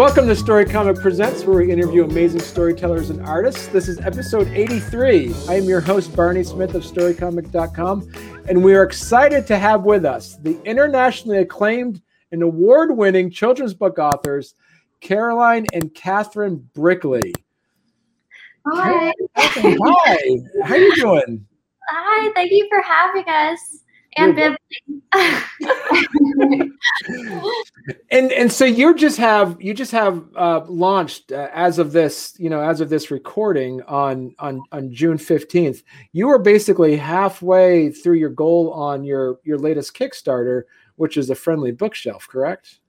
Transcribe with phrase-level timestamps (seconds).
[0.00, 3.66] Welcome to Story Comic Presents, where we interview amazing storytellers and artists.
[3.66, 5.34] This is episode 83.
[5.46, 8.10] I am your host, Barney Smith of StoryComic.com,
[8.48, 12.00] and we are excited to have with us the internationally acclaimed
[12.32, 14.54] and award winning children's book authors,
[15.00, 17.34] Caroline and Catherine Brickley.
[18.66, 19.12] Hi.
[19.36, 20.18] Hi.
[20.64, 21.46] How are you doing?
[21.88, 23.84] Hi, thank you for having us.
[24.16, 24.56] And Bib.
[28.10, 32.34] and and so you just have you just have uh, launched uh, as of this
[32.36, 35.84] you know as of this recording on on on June fifteenth.
[36.12, 40.64] You are basically halfway through your goal on your your latest Kickstarter,
[40.96, 42.79] which is a friendly bookshelf, correct?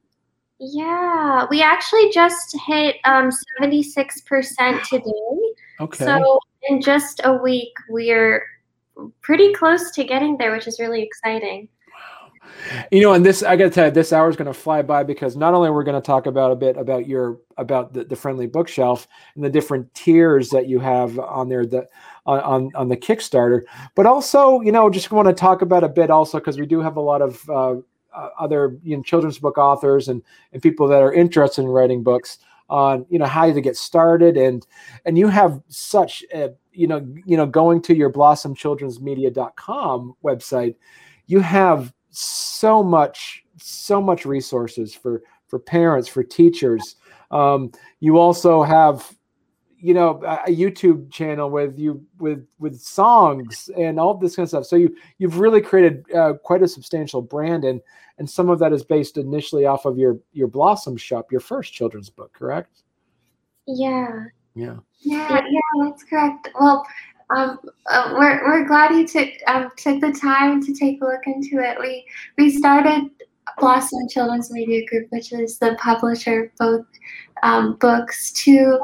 [0.64, 5.12] Yeah, we actually just hit um, 76% today.
[5.80, 6.06] Okay.
[6.06, 6.40] So
[6.70, 8.46] in just a week, we're
[9.22, 11.68] pretty close to getting there, which is really exciting.
[12.92, 14.84] You know, and this I got to tell you, this hour is going to fly
[14.84, 18.04] by because not only we're going to talk about a bit about your about the,
[18.04, 21.88] the friendly bookshelf and the different tiers that you have on there that
[22.28, 23.62] on on the Kickstarter,
[23.96, 26.82] but also you know just want to talk about a bit also because we do
[26.82, 27.76] have a lot of uh,
[28.14, 30.22] uh, other you know children's book authors and
[30.54, 32.38] and people that are interested in writing books
[32.70, 34.38] on you know how to get started.
[34.38, 34.66] And
[35.06, 40.76] and you have such a, you know you know going to your blossomchildrensmedia.com website
[41.28, 46.96] you have so much so much resources for for parents for teachers.
[47.32, 49.16] Um, you also have
[49.82, 54.50] you know a youtube channel with you with with songs and all this kind of
[54.50, 54.66] stuff.
[54.66, 57.82] So you you've really created uh, quite a substantial brand and
[58.18, 61.74] and some of that is based initially off of your your blossom shop your first
[61.74, 62.84] children's book correct?
[63.68, 64.26] Yeah.
[64.54, 64.78] Yeah.
[65.02, 66.50] Yeah yeah that's correct.
[66.60, 66.86] Well
[67.36, 67.60] um,
[67.90, 71.60] uh, we're, we're glad you took um, took the time to take a look into
[71.60, 71.80] it.
[71.80, 72.06] We
[72.38, 73.10] we started
[73.58, 76.86] Blossom Children's Media Group, which is the publisher of both
[77.44, 78.80] um, books, to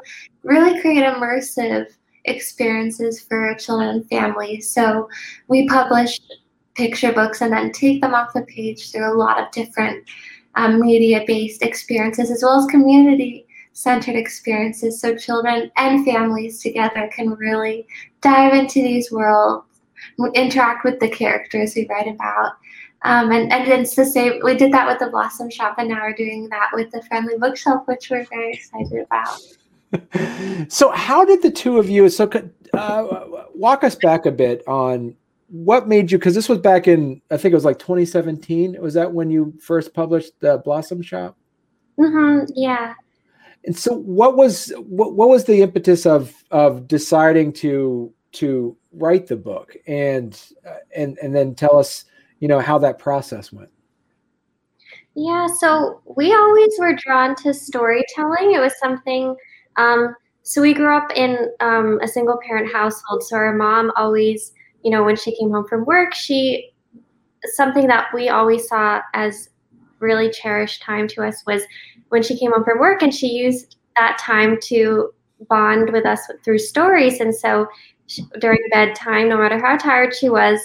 [0.47, 1.87] really create immersive
[2.25, 4.73] experiences for children and families.
[4.73, 5.09] So
[5.47, 6.19] we publish
[6.75, 10.07] picture books and then take them off the page through a lot of different
[10.55, 17.29] um, media-based experiences as well as community centered experiences so children and families together can
[17.31, 17.85] really
[18.21, 19.65] dive into these worlds,
[20.33, 22.53] interact with the characters we write about.
[23.03, 26.01] Um, and, and it's the same, we did that with the Blossom Shop, and now
[26.01, 29.39] we're doing that with the Friendly Bookshelf, which we're very excited about.
[30.67, 32.09] So, how did the two of you?
[32.09, 32.29] So,
[32.73, 35.15] uh, walk us back a bit on
[35.49, 38.93] what made you because this was back in i think it was like 2017 was
[38.93, 41.37] that when you first published the blossom shop
[41.97, 42.93] mm-hmm, yeah
[43.67, 49.27] and so, what was what, what was the impetus of of deciding to to write
[49.27, 52.05] the book and uh, and and then tell us,
[52.39, 53.69] you know, how that process went?
[55.15, 58.53] Yeah, so we always were drawn to storytelling.
[58.53, 59.35] It was something.
[59.77, 63.23] Um, so we grew up in um, a single parent household.
[63.23, 66.71] So our mom always, you know, when she came home from work, she
[67.53, 69.49] something that we always saw as
[69.99, 71.63] really cherished time to us was
[72.09, 75.11] when she came home from work and she used that time to
[75.49, 77.19] bond with us through stories.
[77.19, 77.67] And so
[78.07, 80.59] she, during bedtime, no matter how tired she was,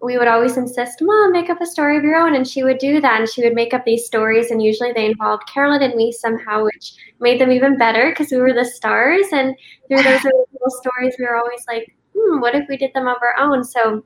[0.00, 2.34] we would always insist, Mom, make up a story of your own.
[2.34, 3.20] And she would do that.
[3.20, 4.50] And she would make up these stories.
[4.50, 8.38] And usually they involved Carolyn and me somehow, which made them even better because we
[8.38, 9.26] were the stars.
[9.32, 9.56] And
[9.88, 13.16] through those little stories, we were always like, hmm, what if we did them of
[13.22, 13.64] our own?
[13.64, 14.04] So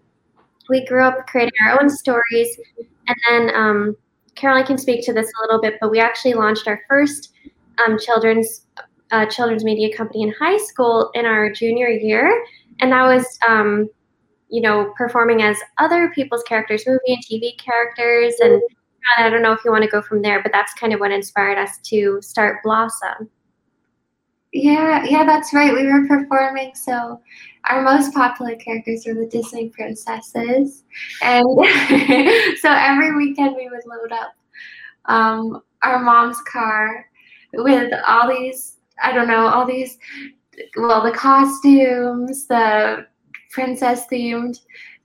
[0.69, 2.59] we grew up creating our own stories.
[3.07, 3.97] And then um,
[4.35, 7.33] Caroline can speak to this a little bit, but we actually launched our first
[7.87, 8.67] um, children's
[9.11, 12.45] uh, children's media company in high school in our junior year,
[12.81, 13.89] and that was um,
[14.53, 18.63] you know performing as other people's characters, movie and TV characters, and
[19.19, 21.11] I don't know if you want to go from there, but that's kind of what
[21.11, 23.29] inspired us to start Blossom.
[24.53, 25.73] Yeah, yeah, that's right.
[25.73, 27.21] We were performing, so
[27.65, 30.85] our most popular characters were the Disney princesses,
[31.23, 31.45] and
[32.61, 34.35] so every weekend we would load up
[35.07, 37.07] um, our mom's car
[37.55, 39.99] with all these, I don't know, all these,
[40.77, 43.07] well, the costumes, the
[43.53, 44.59] princess themed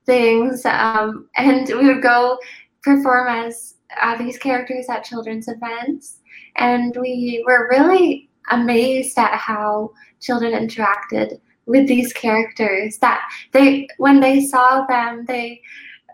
[0.06, 2.40] things, um, and we would go
[2.82, 6.20] perform as uh, these characters at children's events,
[6.56, 13.22] and we were really amazed at how children interacted with these characters that
[13.52, 15.62] they when they saw them they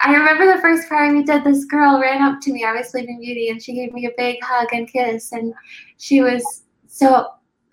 [0.01, 2.89] I remember the first part we did this girl ran up to me I was
[2.89, 5.53] Sleeping Beauty and she gave me a big hug and kiss and
[5.97, 7.27] she was so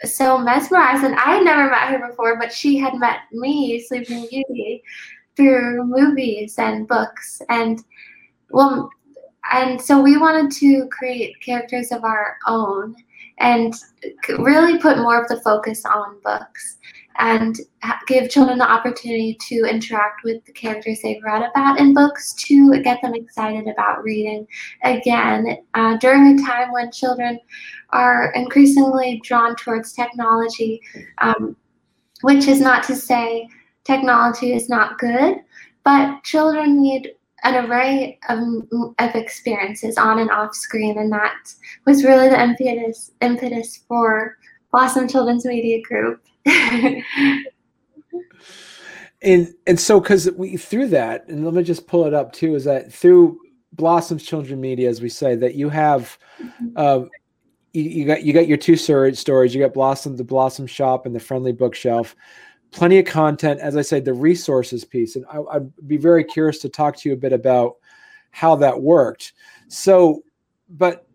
[0.05, 1.05] so mesmerized.
[1.05, 4.83] And I had never met her before, but she had met me, Sleeping Beauty,
[5.37, 7.43] through movies and books.
[7.49, 7.83] And
[8.51, 8.91] well,
[9.53, 12.95] and so we wanted to create characters of our own
[13.39, 13.75] and
[14.39, 16.79] really put more of the focus on books
[17.21, 17.57] and
[18.07, 22.81] give children the opportunity to interact with the characters they've read about in books to
[22.83, 24.47] get them excited about reading
[24.83, 27.39] again uh, during a time when children
[27.91, 30.81] are increasingly drawn towards technology,
[31.19, 31.55] um,
[32.23, 33.47] which is not to say
[33.85, 35.37] technology is not good,
[35.85, 37.13] but children need
[37.43, 38.39] an array of,
[38.99, 41.35] of experiences on and off screen, and that
[41.87, 44.37] was really the impetus impetus for
[44.71, 46.23] Blossom Children's Media Group.
[49.23, 52.55] And and so because we through that, and let me just pull it up too,
[52.55, 53.39] is that through
[53.73, 56.19] Blossom's Children Media, as we say, that you have.
[56.43, 56.69] Mm-hmm.
[56.77, 57.01] Uh,
[57.73, 59.55] you, you got you got your two stories.
[59.55, 62.17] You got Blossom, the Blossom Shop, and the Friendly Bookshelf
[62.71, 63.61] plenty of content.
[63.61, 67.09] As I said, the resources piece, and I, would be very curious to talk to
[67.09, 67.77] you a bit about
[68.31, 69.33] how that worked.
[69.69, 70.23] So,
[70.69, 71.07] but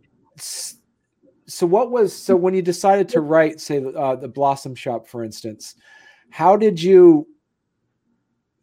[1.48, 5.24] so what was so when you decided to write, say, uh, the Blossom Shop, for
[5.24, 5.76] instance,
[6.30, 7.28] how did you?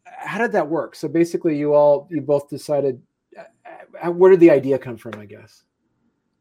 [0.05, 0.95] How did that work?
[0.95, 3.01] So basically, you all you both decided.
[3.37, 5.13] Uh, uh, where did the idea come from?
[5.17, 5.63] I guess.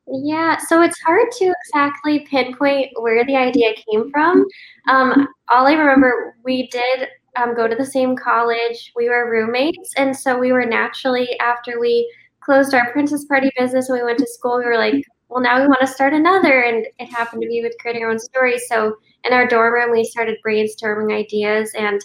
[0.08, 4.44] Yeah, so it's hard to exactly pinpoint where the idea came from.
[4.88, 8.92] Um, all I remember, we did um, go to the same college.
[8.96, 13.88] We were roommates, and so we were naturally after we closed our princess party business
[13.88, 14.58] and we went to school.
[14.58, 17.62] We were like, well, now we want to start another, and it happened to be
[17.62, 18.58] with creating our own story.
[18.58, 22.04] So in our dorm room, we started brainstorming ideas and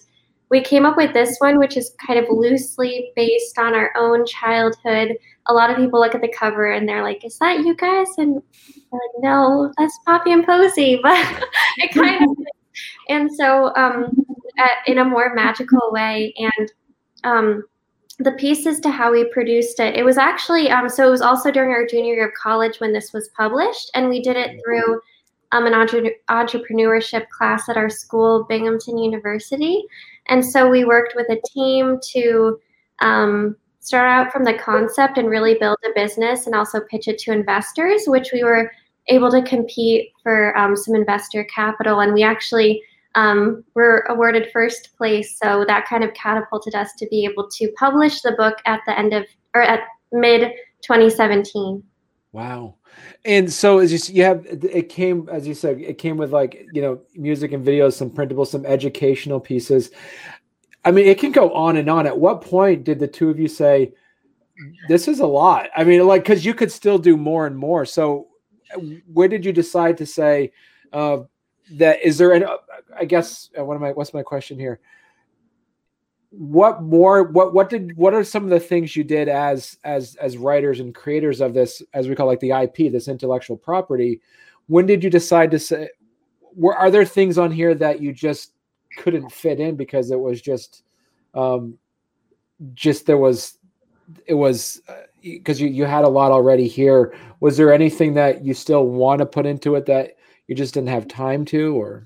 [0.49, 4.25] we came up with this one, which is kind of loosely based on our own
[4.25, 5.17] childhood.
[5.47, 8.07] A lot of people look at the cover and they're like, "Is that you guys?"
[8.17, 11.43] And like, "No, that's Poppy and Posy," but
[11.77, 12.37] it kind of.
[13.09, 14.25] And so, um,
[14.85, 16.71] in a more magical way, and
[17.25, 17.63] um,
[18.19, 21.51] the pieces to how we produced it, it was actually um, so it was also
[21.51, 25.01] during our junior year of college when this was published, and we did it through
[25.51, 29.83] um, an entre- entrepreneurship class at our school, Binghamton University.
[30.27, 32.59] And so we worked with a team to
[32.99, 37.17] um, start out from the concept and really build a business and also pitch it
[37.19, 38.69] to investors, which we were
[39.07, 42.01] able to compete for um, some investor capital.
[42.01, 42.81] And we actually
[43.17, 45.37] um, were awarded first place.
[45.37, 48.97] So that kind of catapulted us to be able to publish the book at the
[48.97, 49.81] end of, or at
[50.13, 50.51] mid
[50.83, 51.83] 2017.
[52.31, 52.75] Wow.
[53.25, 56.65] And so as you you have it came as you said it came with like
[56.71, 59.91] you know music and videos, some printables, some educational pieces.
[60.85, 62.07] I mean, it can go on and on.
[62.07, 63.93] At what point did the two of you say,
[64.87, 65.69] "This is a lot"?
[65.75, 67.85] I mean, like because you could still do more and more.
[67.85, 68.27] So,
[69.11, 70.51] where did you decide to say
[70.93, 71.19] uh,
[71.71, 72.01] that?
[72.01, 72.45] Is there an?
[72.99, 73.91] I guess uh, what am I?
[73.91, 74.79] What's my question here?
[76.29, 80.15] what more what what did what are some of the things you did as as
[80.15, 84.19] as writers and creators of this as we call like the ip this intellectual property
[84.67, 85.89] when did you decide to say
[86.53, 88.53] were are there things on here that you just
[88.97, 90.83] couldn't fit in because it was just
[91.33, 91.77] um
[92.73, 93.57] just there was
[94.25, 94.81] it was
[95.21, 98.85] because uh, you you had a lot already here was there anything that you still
[98.85, 100.15] want to put into it that
[100.47, 102.05] you just didn't have time to or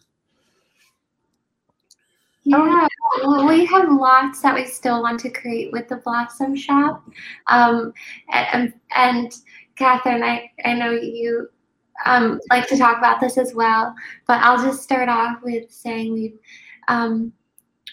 [2.44, 2.88] yeah,
[3.24, 7.04] well, we have lots that we still want to create with the Blossom Shop.
[7.48, 7.94] Um,
[8.32, 9.32] and, and
[9.76, 11.50] Catherine, I, I know you
[12.06, 13.94] um, like to talk about this as well,
[14.28, 16.34] but I'll just start off with saying we
[16.88, 17.32] um,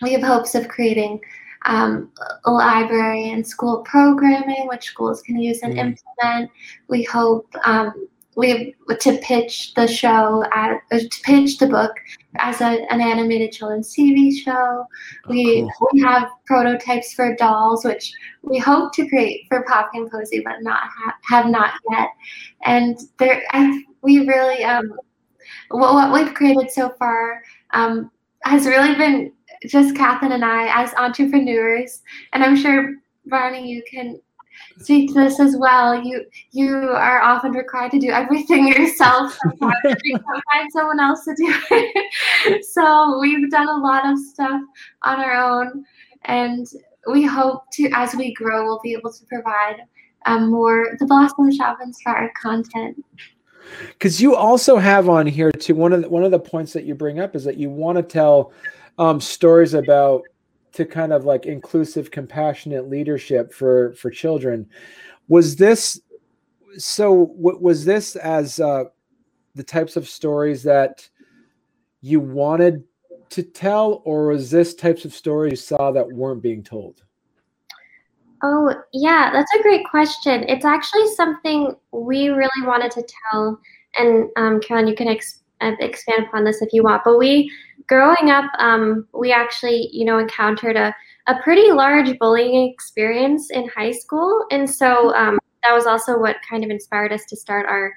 [0.01, 1.21] we have hopes of creating
[1.67, 2.11] um,
[2.45, 5.79] a library and school programming, which schools can use and mm.
[5.79, 6.51] implement.
[6.89, 11.91] We hope um, we to pitch the show at, uh, to pitch the book
[12.37, 14.87] as a, an animated children's TV show.
[15.29, 15.89] We oh, cool.
[15.93, 20.63] we have prototypes for dolls, which we hope to create for Poppy and Posy, but
[20.63, 22.11] not ha- have not yet.
[22.63, 24.93] And there, I, we really um,
[25.71, 27.43] what, what we've created so far
[27.73, 28.09] um,
[28.45, 29.33] has really been
[29.67, 32.03] just Catherine and I as entrepreneurs,
[32.33, 32.95] and I'm sure
[33.27, 34.21] Barney, you can
[34.87, 36.01] this as well.
[36.03, 39.37] You you are often required to do everything yourself.
[39.43, 39.75] Sometimes
[40.53, 42.65] find someone else to do it.
[42.73, 44.61] so we've done a lot of stuff
[45.03, 45.85] on our own,
[46.25, 46.67] and
[47.11, 49.77] we hope to, as we grow, we'll be able to provide
[50.27, 53.03] um, more the Blossom Shop and inspired content.
[53.91, 56.85] Because you also have on here too one of the, one of the points that
[56.85, 58.53] you bring up is that you want to tell
[58.99, 60.23] um, stories about
[60.79, 64.67] to kind of like inclusive compassionate leadership for for children
[65.29, 66.01] was this
[66.77, 68.85] so was this as uh
[69.55, 71.09] the types of stories that
[72.01, 72.85] you wanted
[73.31, 77.03] to tell, or was this types of stories you saw that weren't being told?
[78.43, 80.45] Oh, yeah, that's a great question.
[80.49, 83.61] It's actually something we really wanted to tell.
[83.99, 87.03] And um, Carolyn, you can ex- uh, expand upon this if you want.
[87.05, 87.51] But we,
[87.89, 90.95] growing up, um, we actually, you know, encountered a,
[91.27, 94.45] a pretty large bullying experience in high school.
[94.51, 97.95] And so um, that was also what kind of inspired us to start our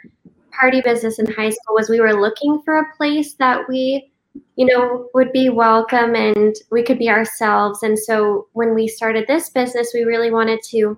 [0.59, 4.11] party business in high school was we were looking for a place that we
[4.55, 7.83] you know, would be welcome and we could be ourselves.
[7.83, 10.97] And so when we started this business, we really wanted to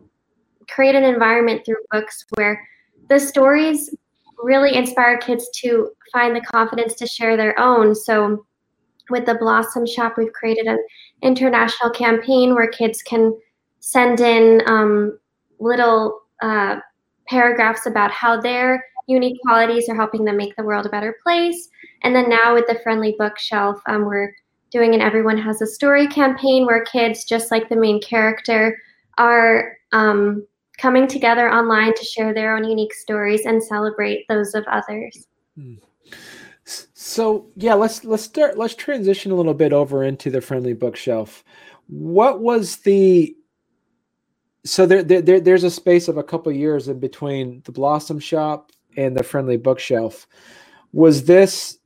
[0.70, 2.68] create an environment through books where
[3.10, 3.94] the stories
[4.44, 7.96] really inspire kids to find the confidence to share their own.
[7.96, 8.46] So
[9.10, 10.84] with the Blossom Shop, we've created an
[11.22, 13.38] international campaign where kids can
[13.80, 15.20] send in um,
[15.60, 16.78] little uh,
[17.28, 21.70] paragraphs about how their unique qualities are helping them make the world a better place.
[22.04, 24.34] And then now with the Friendly Bookshelf, um, we're
[24.72, 28.78] doing an Everyone Has a Story campaign where kids, just like the main character,
[29.18, 30.46] are um,
[30.78, 35.28] coming together online to share their own unique stories and celebrate those of others.
[35.56, 35.76] Hmm.
[37.14, 38.58] So yeah, let's let's start.
[38.58, 41.44] Let's transition a little bit over into the Friendly Bookshelf.
[41.86, 43.36] What was the
[44.66, 48.72] so there, there, there's a space of a couple years in between the Blossom Shop
[48.98, 50.26] and the Friendly Bookshelf.
[50.92, 51.78] Was this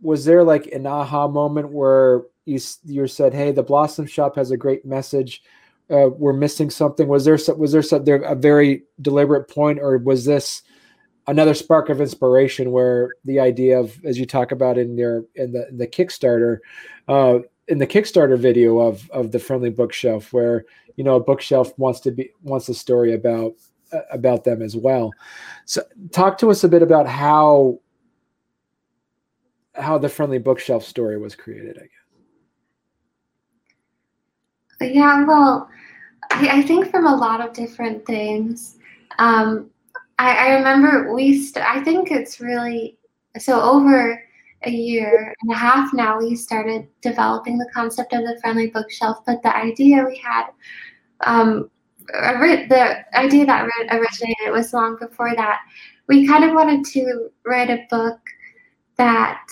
[0.00, 4.52] was there like an aha moment where you you said, "Hey, the Blossom Shop has
[4.52, 5.42] a great message.
[5.90, 9.98] Uh, we're missing something." Was there was there some, there a very deliberate point, or
[9.98, 10.62] was this
[11.26, 15.52] another spark of inspiration where the idea of, as you talk about in your in
[15.52, 16.58] the in the Kickstarter,
[17.08, 17.38] uh,
[17.68, 20.64] in the Kickstarter video of of the Friendly Bookshelf, where
[20.96, 23.54] you know a bookshelf wants to be wants a story about
[23.92, 25.12] uh, about them as well.
[25.64, 27.80] So, talk to us a bit about how
[29.74, 31.78] how the friendly bookshelf story was created.
[31.78, 31.88] I guess.
[34.94, 35.68] Yeah, well,
[36.30, 38.76] I, think from a lot of different things.
[39.18, 39.70] Um,
[40.18, 41.42] I, I remember we.
[41.42, 42.98] St- I think it's really
[43.38, 44.22] so over
[44.64, 49.18] a year and a half now we started developing the concept of the friendly bookshelf
[49.26, 50.44] but the idea we had
[51.26, 51.68] um,
[52.06, 55.60] the idea that originated was long before that.
[56.08, 58.18] We kind of wanted to write a book
[58.96, 59.46] that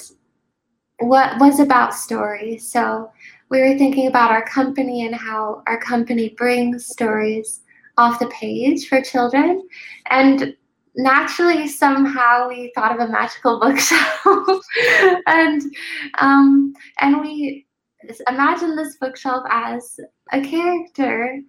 [0.98, 2.70] what was about stories.
[2.70, 3.10] So
[3.48, 7.60] we were thinking about our company and how our company brings stories
[8.00, 9.68] off the page for children.
[10.06, 10.56] And
[10.96, 14.64] naturally, somehow we thought of a magical bookshelf,
[15.26, 15.62] and
[16.18, 17.66] um, and we
[18.28, 20.00] imagined this bookshelf as
[20.32, 21.40] a character,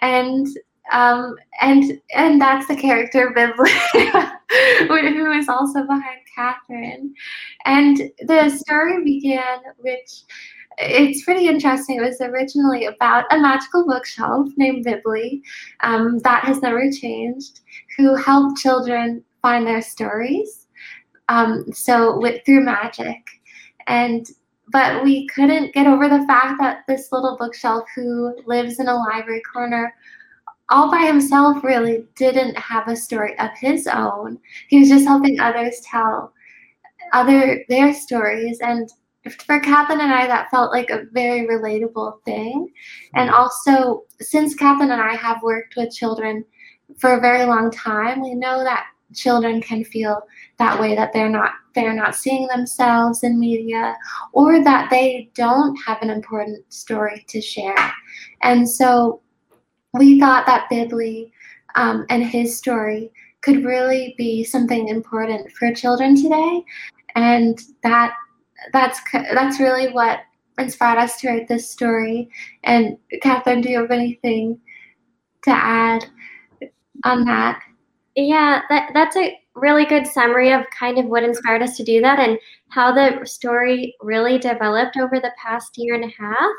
[0.00, 0.46] and
[0.92, 4.40] um, and and that's the character Biblia,
[4.88, 7.14] who is also behind Catherine.
[7.66, 10.22] And the story began, which
[10.80, 11.96] it's pretty interesting.
[11.96, 15.42] It was originally about a magical bookshelf named Bibli
[15.80, 17.60] um, that has never changed,
[17.96, 20.66] who helped children find their stories.
[21.28, 23.18] Um, so with, through magic,
[23.86, 24.26] and
[24.70, 28.94] but we couldn't get over the fact that this little bookshelf who lives in a
[28.94, 29.94] library corner
[30.70, 34.38] all by himself really didn't have a story of his own.
[34.68, 36.32] He was just helping others tell
[37.14, 38.90] other their stories and
[39.46, 42.68] for Catherine and I that felt like a very relatable thing.
[43.14, 46.44] And also since Catherine and I have worked with children
[46.98, 50.20] for a very long time, we know that children can feel
[50.58, 53.96] that way that they're not they're not seeing themselves in media
[54.32, 57.92] or that they don't have an important story to share
[58.42, 59.22] and so
[59.94, 61.30] we thought that Bibli
[61.74, 63.10] um, and his story
[63.40, 66.62] could really be something important for children today
[67.14, 68.12] and that
[68.72, 70.20] that's that's really what
[70.58, 72.28] inspired us to write this story
[72.64, 74.58] and catherine do you have anything
[75.42, 76.04] to add
[77.04, 77.62] on that
[78.18, 82.00] yeah, that, that's a really good summary of kind of what inspired us to do
[82.00, 82.36] that and
[82.68, 86.50] how the story really developed over the past year and a half.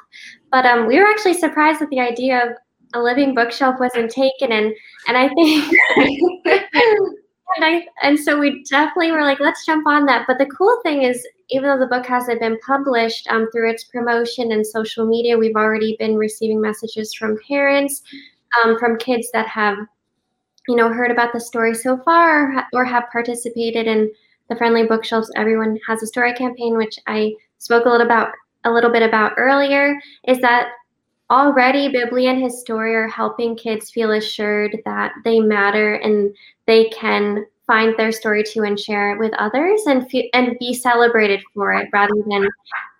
[0.51, 2.53] But um, we were actually surprised that the idea of
[2.94, 4.74] a living bookshelf wasn't taken, and
[5.08, 5.74] and I think.
[7.58, 10.25] and I and so we definitely were like, let's jump on that.
[10.27, 13.84] But the cool thing is, even though the book hasn't been published, um, through its
[13.86, 18.01] promotion and social media, we've already been receiving messages from parents,
[18.63, 19.77] um, from kids that have
[20.70, 24.12] you know, heard about the story so far or have participated in
[24.50, 28.34] the Friendly Bookshelves Everyone Has a Story campaign, which I spoke a little about
[28.65, 30.70] a little bit about earlier, is that
[31.32, 36.36] already Bibli and his story are helping kids feel assured that they matter and
[36.68, 41.40] they can find their story too and share it with others and and be celebrated
[41.54, 42.48] for it rather than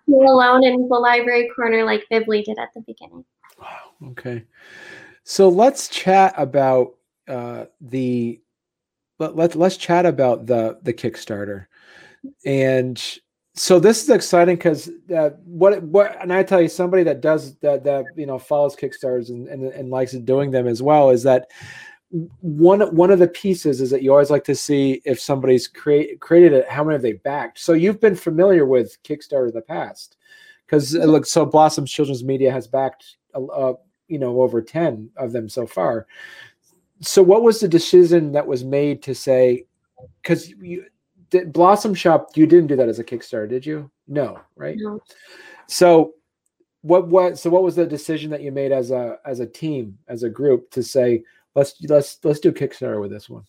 [0.06, 3.24] feel alone in the library corner like Bibli did at the beginning.
[3.60, 4.10] Wow.
[4.10, 4.44] Okay.
[5.24, 6.94] So let's chat about
[7.26, 8.40] uh, the
[9.18, 11.66] let, let let's chat about the the Kickstarter
[12.46, 13.02] and
[13.54, 17.56] so this is exciting because uh, what what and I tell you somebody that does
[17.56, 21.24] that that you know follows Kickstarters and, and, and likes doing them as well is
[21.24, 21.48] that
[22.40, 26.18] one one of the pieces is that you always like to see if somebody's create
[26.20, 29.60] created it how many have they backed so you've been familiar with Kickstarter in the
[29.60, 30.16] past
[30.66, 33.74] because look, so Blossom Children's Media has backed uh,
[34.08, 36.06] you know over ten of them so far
[37.00, 39.64] so what was the decision that was made to say
[40.22, 40.84] because you
[41.30, 43.90] did Blossom Shop, you didn't do that as a Kickstarter, did you?
[44.08, 44.76] No, right?
[44.78, 45.00] No.
[45.68, 46.14] So
[46.82, 49.96] what what so what was the decision that you made as a as a team,
[50.08, 51.22] as a group to say
[51.54, 53.44] let's let's let's do Kickstarter with this one?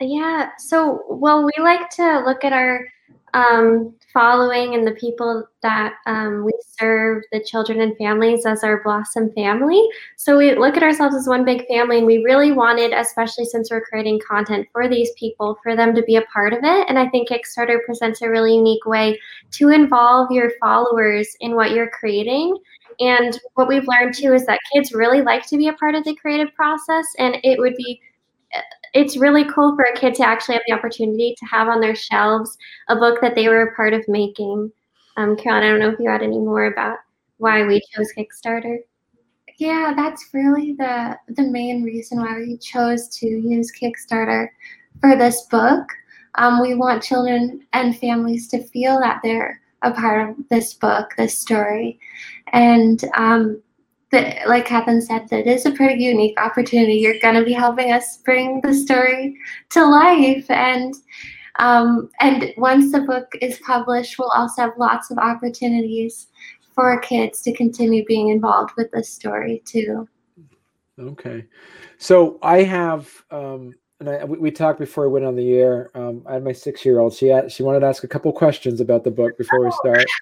[0.00, 0.50] Yeah.
[0.58, 2.86] So well, we like to look at our
[3.34, 8.82] um, following and the people that um, we serve, the children and families, as our
[8.84, 9.84] Blossom family.
[10.16, 13.70] So we look at ourselves as one big family, and we really wanted, especially since
[13.70, 16.86] we're creating content for these people, for them to be a part of it.
[16.88, 19.18] And I think Kickstarter presents a really unique way
[19.52, 22.56] to involve your followers in what you're creating.
[23.00, 26.04] And what we've learned too is that kids really like to be a part of
[26.04, 28.00] the creative process, and it would be
[28.92, 31.96] it's really cool for a kid to actually have the opportunity to have on their
[31.96, 32.56] shelves
[32.88, 34.70] a book that they were a part of making.
[35.16, 36.98] Um, Carol, I don't know if you had any more about
[37.38, 38.78] why we chose Kickstarter.
[39.58, 44.48] Yeah, that's really the the main reason why we chose to use Kickstarter
[45.00, 45.88] for this book.
[46.36, 51.10] Um, we want children and families to feel that they're a part of this book,
[51.16, 51.98] this story,
[52.52, 53.62] and um,
[54.10, 56.94] that, like Catherine said, that is a pretty unique opportunity.
[56.94, 59.36] You're going to be helping us bring the story
[59.70, 60.94] to life, and
[61.58, 66.28] um, and once the book is published, we'll also have lots of opportunities
[66.74, 70.08] for kids to continue being involved with the story too.
[70.98, 71.46] Okay,
[71.98, 75.90] so I have um, and I, we, we, talked before we went on the air.
[75.94, 77.14] Um, I had my six-year-old.
[77.14, 80.04] She had, she wanted to ask a couple questions about the book before we start.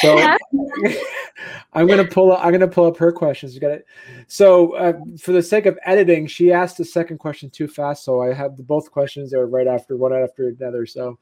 [0.00, 0.16] So
[1.74, 2.40] I'm gonna pull up.
[2.42, 3.54] I'm gonna pull up her questions.
[3.54, 3.86] You got it.
[4.26, 8.02] So uh, for the sake of editing, she asked the second question too fast.
[8.02, 10.86] So I have the, both questions are right after one after another.
[10.86, 11.18] So,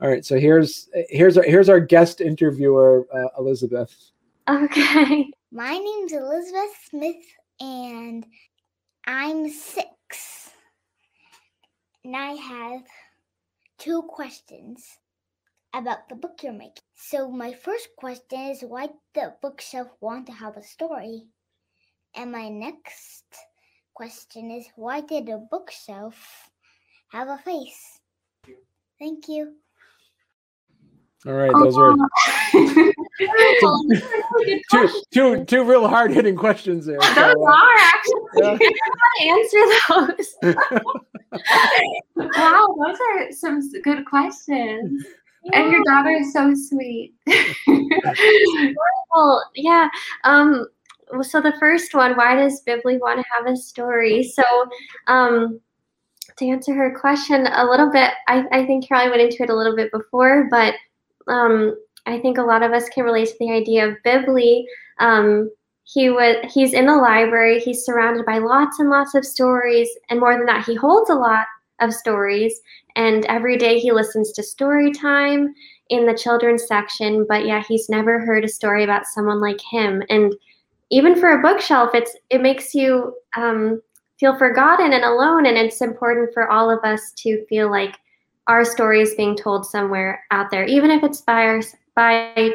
[0.00, 0.24] all right.
[0.24, 3.94] So here's here's our, here's our guest interviewer, uh, Elizabeth.
[4.50, 5.30] Okay.
[5.52, 7.24] My name's Elizabeth Smith,
[7.60, 8.26] and
[9.06, 9.88] I'm six.
[12.08, 12.84] And I have
[13.76, 14.82] two questions
[15.74, 16.82] about the book you're making.
[16.94, 21.24] So, my first question is why did the bookshelf want to have a story?
[22.16, 23.26] And my next
[23.92, 26.48] question is why did the bookshelf
[27.12, 28.00] have a face?
[28.98, 29.56] Thank you.
[31.26, 31.94] All right, those are
[34.70, 37.00] two, two, two real hard hitting questions there.
[37.00, 38.20] Those so, uh, are actually.
[38.36, 38.58] Yeah.
[39.20, 40.56] answer those.
[42.16, 45.04] wow, those are some good questions.
[45.44, 45.60] Yeah.
[45.60, 47.14] And your daughter is so sweet.
[49.14, 49.88] well, yeah.
[50.24, 50.66] Um,
[51.22, 54.22] so the first one, why does Bibli want to have a story?
[54.24, 54.42] So,
[55.06, 55.60] um,
[56.36, 59.56] to answer her question a little bit, I, I think Caroline went into it a
[59.56, 60.74] little bit before, but
[61.26, 61.74] um,
[62.06, 64.64] I think a lot of us can relate to the idea of Bibli.
[64.98, 65.50] Um,
[65.92, 67.60] he was he's in the library.
[67.60, 71.14] He's surrounded by lots and lots of stories, and more than that, he holds a
[71.14, 71.46] lot
[71.80, 72.60] of stories.
[72.96, 75.54] And every day he listens to story time
[75.88, 77.24] in the children's section.
[77.26, 80.02] But yeah, he's never heard a story about someone like him.
[80.10, 80.34] And
[80.90, 83.80] even for a bookshelf, it's it makes you um,
[84.20, 85.46] feel forgotten and alone.
[85.46, 87.96] And it's important for all of us to feel like
[88.46, 91.62] our story is being told somewhere out there, even if it's by our,
[91.94, 92.50] by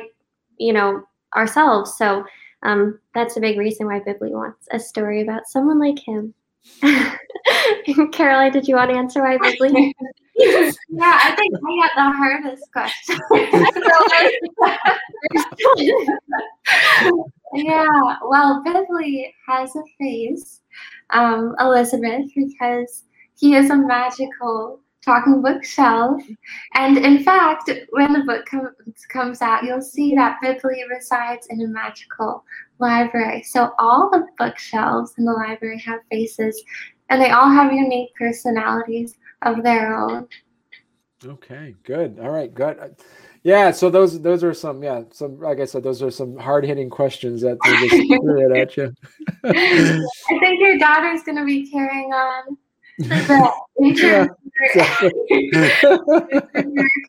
[0.58, 1.04] you know
[1.36, 1.98] ourselves.
[1.98, 2.26] So
[2.64, 6.34] um, that's a big reason why Bibli wants a story about someone like him.
[8.12, 9.94] Caroline, did you want to answer why Bibli?
[10.36, 10.72] yeah,
[11.24, 13.20] I think I got the hardest question.
[17.54, 20.62] yeah, well, Bibli has a face,
[21.10, 23.04] um, Elizabeth, because
[23.38, 26.22] he is a magical talking bookshelf.
[26.76, 28.76] And in fact, when the book com-
[29.10, 32.44] comes out, you'll see that Bibli resides in a magical
[32.80, 33.44] library.
[33.44, 36.62] So all the bookshelves in the library have faces,
[37.10, 40.28] and they all have unique personalities of their own.
[41.26, 42.20] Okay, good.
[42.20, 42.96] All right, good.
[43.44, 46.66] Yeah, so those those are some yeah some like I said those are some hard
[46.66, 48.94] hitting questions that they just threw at you.
[49.44, 52.58] I think your daughter's going to be carrying on
[53.00, 54.28] Yeah,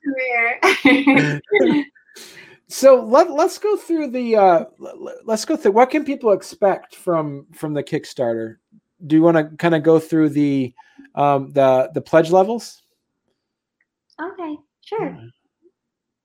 [0.05, 0.61] career.
[2.69, 4.65] so let, let's go through the uh
[5.25, 8.57] let's go through what can people expect from from the kickstarter
[9.07, 10.73] do you want to kind of go through the
[11.15, 12.85] um the the pledge levels
[14.21, 15.19] Okay, sure.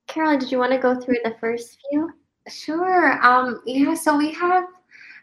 [0.08, 2.12] Carolyn, did you want to go through the first few?
[2.48, 3.24] Sure.
[3.26, 4.66] Um, yeah, so we have,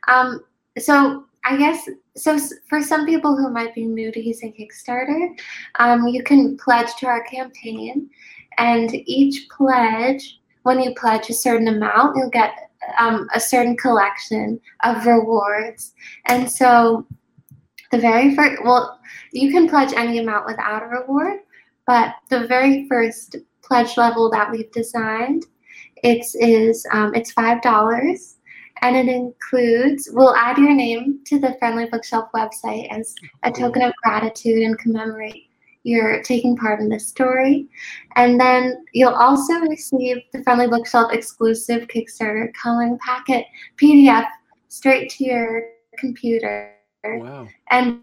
[0.09, 0.45] um,
[0.79, 5.29] so I guess, so for some people who might be new to using Kickstarter,
[5.79, 8.11] um, you can pledge to our campaign,
[8.59, 14.61] and each pledge, when you pledge a certain amount, you'll get um, a certain collection
[14.83, 15.95] of rewards.
[16.27, 17.07] And so
[17.93, 18.99] the very first, well,
[19.33, 21.41] you can pledge any amount without a reward,
[21.87, 25.45] but the very first pledge level that we've designed
[26.03, 28.36] it is um, it's five dollars,
[28.83, 30.09] and it includes.
[30.13, 34.79] We'll add your name to the Friendly Bookshelf website as a token of gratitude and
[34.79, 35.51] commemorate
[35.83, 37.69] your taking part in this story.
[38.17, 43.47] And then you'll also receive the Friendly Bookshelf exclusive Kickstarter coloring packet
[43.81, 44.27] PDF
[44.69, 46.75] straight to your computer.
[47.05, 48.01] wow And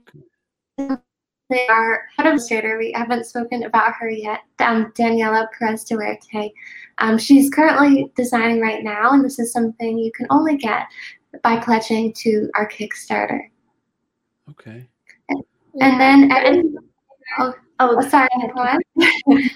[1.49, 2.77] they are head administrator.
[2.77, 4.41] We haven't spoken about her yet.
[4.59, 6.51] Um, Daniela Perez de Duarte.
[6.99, 10.87] Um, she's currently designing right now, and this is something you can only get
[11.43, 13.41] by pledging to our Kickstarter.
[14.49, 14.87] okay
[15.29, 16.77] And then, And
[17.39, 18.79] oh, oh, oh, sorry, go on.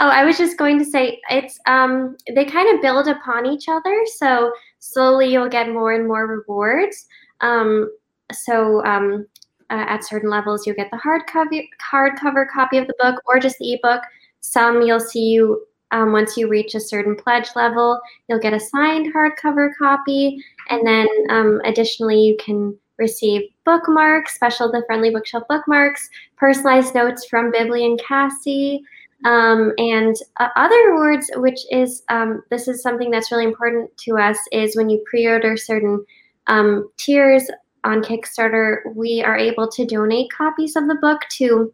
[0.00, 3.68] Oh, I was just going to say it's um they kind of build upon each
[3.68, 4.00] other.
[4.14, 7.06] So slowly you'll get more and more rewards.
[7.40, 7.90] Um,
[8.32, 9.26] so um,
[9.70, 13.58] uh, at certain levels you'll get the hardcover hardcover copy of the book or just
[13.58, 14.02] the ebook.
[14.40, 18.60] Some you'll see you um, once you reach a certain pledge level, you'll get a
[18.60, 25.44] signed hardcover copy, and then um, additionally you can receive bookmarks, special the friendly bookshelf
[25.48, 28.84] bookmarks, personalized notes from Bibli and Cassie
[29.24, 34.16] um, and uh, other rewards which is um, this is something that's really important to
[34.16, 36.04] us is when you pre-order certain
[36.46, 37.50] um, tiers
[37.84, 41.72] on kickstarter we are able to donate copies of the book to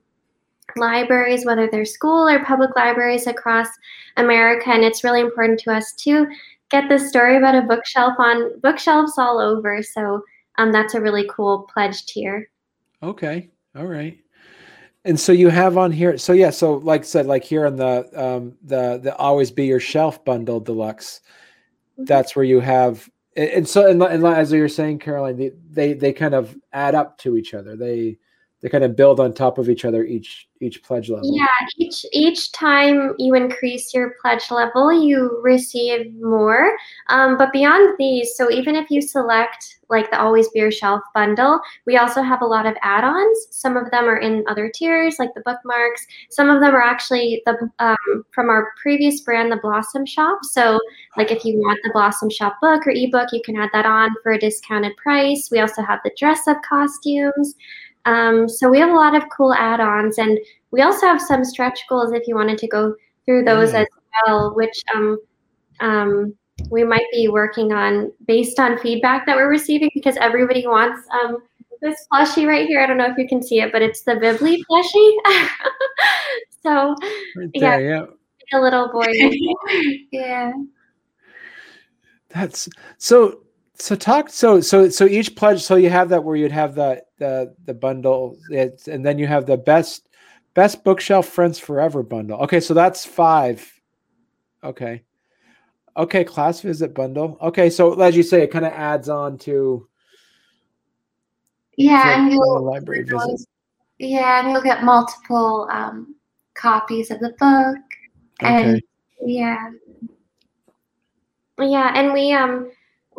[0.76, 3.68] libraries whether they're school or public libraries across
[4.16, 4.70] america.
[4.70, 6.26] And it's really important to us to
[6.70, 9.82] get this story about a bookshelf on bookshelves all over.
[9.82, 10.22] So
[10.58, 12.50] um, that's a really cool pledge tier.
[13.02, 13.50] Okay.
[13.76, 14.18] All right.
[15.04, 17.76] And so you have on here so yeah so like I said like here on
[17.76, 21.20] the um the the always be your shelf bundle deluxe
[21.98, 26.12] that's where you have and so and, and as you're saying caroline they, they they
[26.12, 27.76] kind of add up to each other.
[27.76, 28.18] They
[28.64, 31.46] they kind of build on top of each other each each pledge level Yeah,
[31.76, 36.74] each each time you increase your pledge level, you receive more.
[37.10, 41.60] Um, but beyond these, so even if you select like the Always Be Shelf bundle,
[41.86, 43.48] we also have a lot of add-ons.
[43.50, 46.06] Some of them are in other tiers, like the bookmarks.
[46.30, 50.38] Some of them are actually the um, from our previous brand, the Blossom Shop.
[50.42, 50.80] So,
[51.18, 54.14] like if you want the Blossom Shop book or ebook, you can add that on
[54.22, 55.50] for a discounted price.
[55.50, 57.54] We also have the dress-up costumes.
[58.06, 60.38] Um, so we have a lot of cool add-ons, and
[60.70, 63.80] we also have some stretch goals if you wanted to go through those Yeah.
[63.80, 63.86] as
[64.26, 65.18] well, which um,
[65.80, 66.34] um,
[66.70, 71.38] we might be working on based on feedback that we're receiving because everybody wants um,
[71.80, 72.80] this plushie right here.
[72.80, 75.48] I don't know if you can see it, but it's the Bibli plushie.
[76.62, 76.94] so
[77.36, 77.78] right yeah.
[77.78, 78.06] yeah
[78.52, 79.12] a little boy.
[80.12, 80.52] yeah.
[82.30, 83.40] That's so
[83.76, 87.02] so talk so so so each pledge so you have that where you'd have the
[87.18, 90.08] the the bundle it's, and then you have the best
[90.54, 92.38] best bookshelf friends forever bundle.
[92.42, 93.80] Okay, so that's 5.
[94.62, 95.02] Okay.
[95.96, 97.36] Okay, class visit bundle.
[97.40, 99.88] Okay, so as you say it kind of adds on to
[101.76, 103.46] Yeah, to and you'll library visit.
[103.98, 106.14] yeah, and you'll get multiple um,
[106.54, 107.76] copies of the book.
[108.42, 108.62] Okay.
[108.64, 108.82] And
[109.26, 109.70] yeah.
[111.58, 112.70] Yeah, and we um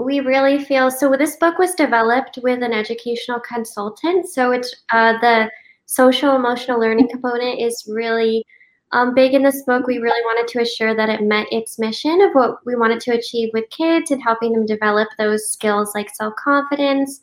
[0.05, 1.15] we really feel so.
[1.17, 5.49] This book was developed with an educational consultant, so it's uh, the
[5.87, 8.45] social emotional learning component is really
[8.91, 9.87] um, big in this book.
[9.87, 13.13] We really wanted to assure that it met its mission of what we wanted to
[13.13, 17.19] achieve with kids and helping them develop those skills like self confidence,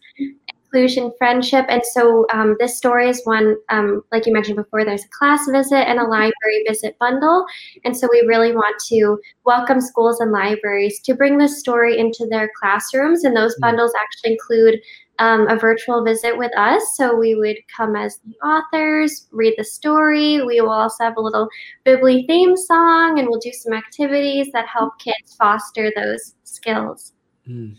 [0.72, 1.66] inclusion, friendship.
[1.68, 5.46] And so um, this story is one, um, like you mentioned before, there's a class
[5.50, 7.44] visit and a library visit bundle.
[7.85, 12.26] And so we really want to welcome schools and libraries to bring this story into
[12.30, 13.24] their classrooms.
[13.24, 13.61] And those Mm.
[13.61, 14.80] bundles actually include
[15.18, 16.96] um, a virtual visit with us.
[16.96, 20.40] So we would come as the authors, read the story.
[20.42, 21.48] We will also have a little
[21.85, 27.12] Bibli theme song, and we'll do some activities that help kids foster those skills.
[27.46, 27.76] Mm.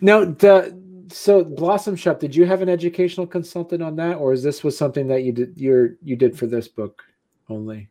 [0.00, 4.42] Now the so Blossom Shop, did you have an educational consultant on that, or is
[4.42, 7.02] this was something that you did you you did for this book
[7.48, 7.88] only?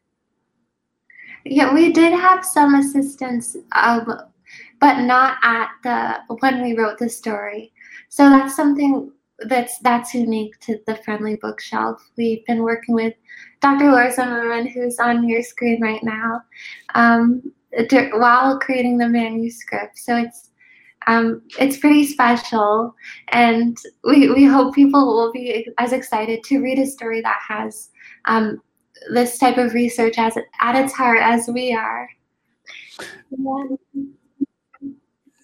[1.45, 4.21] Yeah, we did have some assistance, um,
[4.79, 7.73] but not at the when we wrote the story.
[8.09, 12.01] So that's something that's that's unique to the Friendly Bookshelf.
[12.17, 13.13] We've been working with
[13.61, 13.91] Dr.
[13.91, 16.41] Laura Zimmerman, who's on your screen right now,
[16.95, 17.41] um,
[18.13, 19.97] while creating the manuscript.
[19.97, 20.51] So it's
[21.07, 22.95] um, it's pretty special,
[23.29, 27.89] and we, we hope people will be as excited to read a story that has
[28.25, 28.61] um,
[29.11, 32.09] this type of research as at its heart as we are.
[33.29, 33.63] Yeah.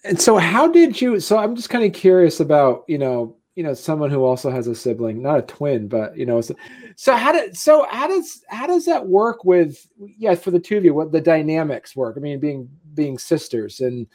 [0.04, 1.20] And so, how did you?
[1.20, 4.66] So, I'm just kind of curious about you know you know someone who also has
[4.68, 6.54] a sibling not a twin but you know so,
[6.96, 10.78] so how did so how does how does that work with yeah for the two
[10.78, 14.06] of you what the dynamics work i mean being being sisters and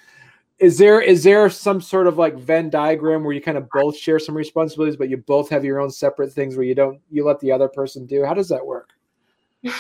[0.60, 3.98] is there is there some sort of like venn diagram where you kind of both
[3.98, 7.26] share some responsibilities but you both have your own separate things where you don't you
[7.26, 8.90] let the other person do how does that work
[9.66, 9.74] oh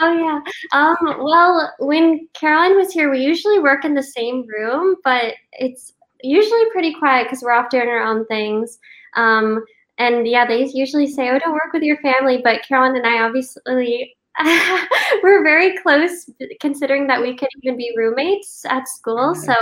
[0.00, 0.40] yeah
[0.72, 5.94] um, well when caroline was here we usually work in the same room but it's
[6.24, 8.78] usually pretty quiet because we're off doing our own things.
[9.14, 9.64] Um,
[9.98, 13.22] and yeah, they usually say, "Oh, don't work with your family." But Carolyn and I
[13.22, 14.16] obviously
[15.22, 16.28] we're very close,
[16.60, 19.34] considering that we could even be roommates at school.
[19.34, 19.54] So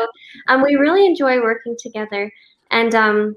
[0.49, 2.33] um, we really enjoy working together.
[2.71, 3.37] And um,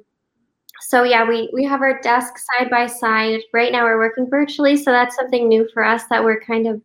[0.81, 3.41] so yeah, we we have our desks side by side.
[3.53, 6.81] Right now, we're working virtually, so that's something new for us that we're kind of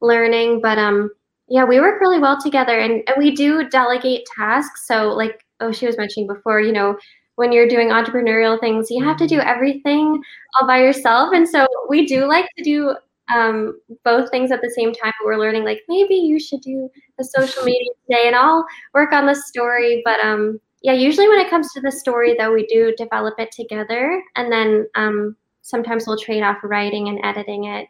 [0.00, 0.60] learning.
[0.60, 1.10] But um,
[1.48, 4.86] yeah, we work really well together, and, and we do delegate tasks.
[4.86, 6.96] So like oh, she was mentioning before, you know,
[7.36, 9.48] when you're doing entrepreneurial things, you have to do mm-hmm.
[9.48, 10.22] everything
[10.60, 11.32] all by yourself.
[11.32, 12.94] And so we do like to do
[13.32, 15.12] um, both things at the same time.
[15.20, 19.12] But we're learning like maybe you should do the social media today, and I'll work
[19.12, 20.02] on the story.
[20.04, 23.52] But um, yeah, usually when it comes to the story, though, we do develop it
[23.52, 27.88] together, and then um, sometimes we'll trade off writing and editing it,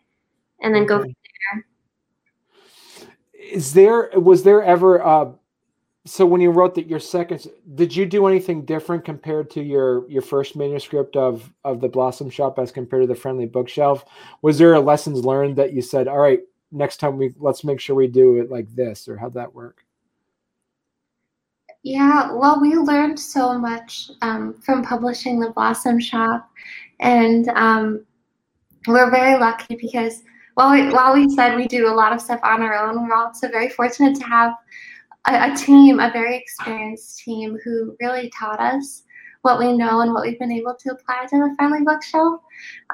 [0.62, 1.66] and then go from there.
[3.34, 5.32] Is there was there ever uh,
[6.06, 10.08] so when you wrote that your second did you do anything different compared to your
[10.10, 14.04] your first manuscript of of the blossom shop as compared to the friendly bookshelf?
[14.42, 16.40] Was there a lessons learned that you said all right
[16.70, 19.84] next time we let's make sure we do it like this or how'd that work?
[21.82, 26.50] Yeah well we learned so much um, from publishing the blossom shop.
[27.00, 28.04] And um,
[28.86, 32.40] we're very lucky because while we, while we said we do a lot of stuff
[32.44, 34.52] on our own we're also very fortunate to have
[35.26, 39.02] a, a team, a very experienced team who really taught us
[39.42, 42.40] what we know and what we've been able to apply to the Friendly Bookshelf.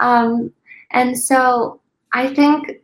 [0.00, 0.52] Um,
[0.90, 1.80] and so
[2.12, 2.82] I think it,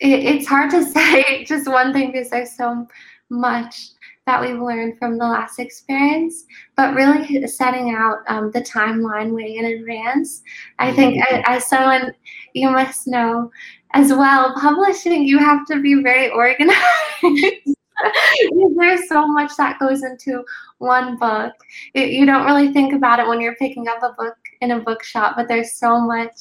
[0.00, 2.86] it's hard to say just one thing because there's so
[3.30, 3.88] much
[4.26, 6.44] that we've learned from the last experience,
[6.76, 10.42] but really setting out um, the timeline way in advance.
[10.78, 11.42] I think mm-hmm.
[11.46, 12.12] as someone
[12.54, 13.50] you must know
[13.92, 16.74] as well, publishing, you have to be very organized.
[18.76, 20.44] There's so much that goes into
[20.78, 21.52] one book.
[21.94, 24.80] It, you don't really think about it when you're picking up a book in a
[24.80, 26.34] bookshop, but there's so much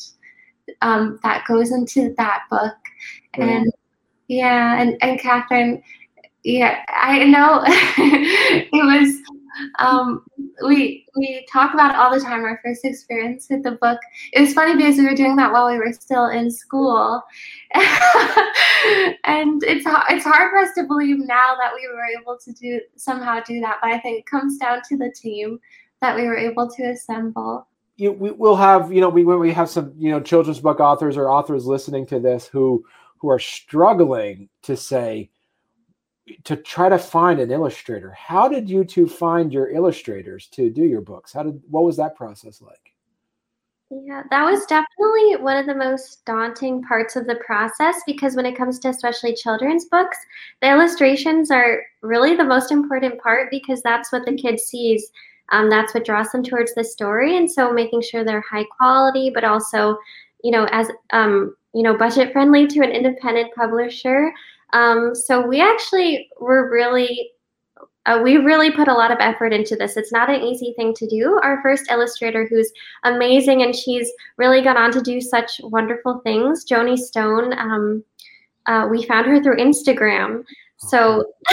[0.81, 2.75] um, that goes into that book.
[3.35, 3.71] And
[4.27, 5.81] yeah, and, and Catherine,
[6.43, 9.21] yeah, I know it was
[9.79, 10.25] um,
[10.65, 12.43] we we talk about all the time.
[12.43, 13.99] Our first experience with the book.
[14.31, 17.21] It was funny because we were doing that while we were still in school,
[17.73, 22.81] and it's it's hard for us to believe now that we were able to do
[22.95, 23.79] somehow do that.
[23.81, 25.59] But I think it comes down to the team
[26.01, 27.67] that we were able to assemble.
[27.95, 30.79] You, we, will have you know we when we have some you know children's book
[30.79, 32.83] authors or authors listening to this who
[33.17, 35.29] who are struggling to say
[36.43, 38.11] to try to find an illustrator.
[38.11, 41.33] How did you two find your illustrators to do your books?
[41.33, 42.93] How did what was that process like?
[43.89, 48.45] Yeah, that was definitely one of the most daunting parts of the process because when
[48.45, 50.17] it comes to especially children's books,
[50.61, 55.11] the illustrations are really the most important part because that's what the kid sees.
[55.49, 59.29] Um, that's what draws them towards the story, and so making sure they're high quality,
[59.29, 59.97] but also,
[60.43, 64.31] you know, as um, you know, budget friendly to an independent publisher.
[64.73, 67.31] Um, so we actually were really,
[68.05, 69.95] uh, we really put a lot of effort into this.
[69.95, 71.39] It's not an easy thing to do.
[71.43, 72.71] Our first illustrator, who's
[73.03, 77.57] amazing, and she's really gone on to do such wonderful things, Joni Stone.
[77.57, 78.03] Um,
[78.65, 80.43] uh, we found her through Instagram.
[80.77, 81.25] So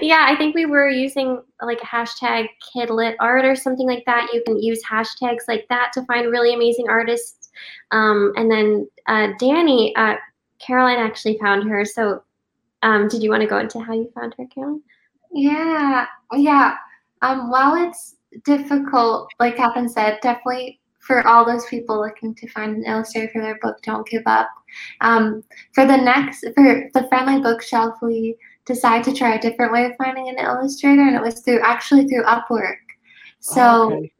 [0.00, 4.30] yeah, I think we were using like a hashtag kidlit art or something like that.
[4.32, 7.50] You can use hashtags like that to find really amazing artists.
[7.90, 10.16] Um, and then uh, Danny, uh,
[10.60, 11.84] Caroline actually found her.
[11.84, 12.22] So
[12.84, 14.82] um, did you want to go into how you found her, Carolyn?
[15.32, 16.76] Yeah, yeah.
[17.22, 22.76] Um, while it's difficult, like Catherine said, definitely for all those people looking to find
[22.76, 24.48] an illustrator for their book, don't give up.
[25.00, 25.42] Um,
[25.72, 29.92] for the next, for the friendly bookshelf, we decided to try a different way of
[29.96, 32.76] finding an illustrator, and it was through actually through Upwork.
[33.40, 34.12] So, okay.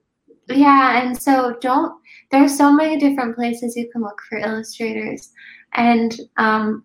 [0.48, 1.92] yeah, and so don't.
[2.30, 5.32] There's so many different places you can look for illustrators,
[5.74, 6.84] and um,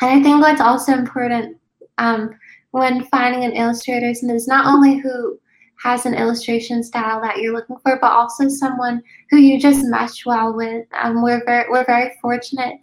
[0.00, 1.56] and I think what's also important
[1.98, 2.30] um,
[2.70, 5.38] when finding an illustrator is not only who
[5.82, 10.26] has an illustration style that you're looking for, but also someone who you just mesh
[10.26, 10.86] well with.
[11.00, 12.76] Um, we're very we're very fortunate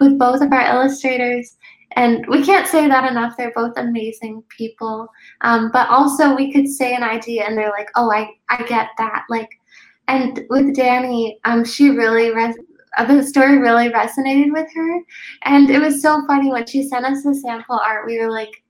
[0.00, 1.56] with both of our illustrators,
[1.92, 3.36] and we can't say that enough.
[3.36, 5.08] They're both amazing people.
[5.40, 8.90] Um, but also, we could say an idea, and they're like, "Oh, I I get
[8.98, 9.50] that." Like,
[10.08, 12.56] and with Danny, um, she really res-
[12.96, 15.00] Uh, the story really resonated with her,
[15.42, 18.06] and it was so funny when she sent us the sample art.
[18.06, 18.62] We were like,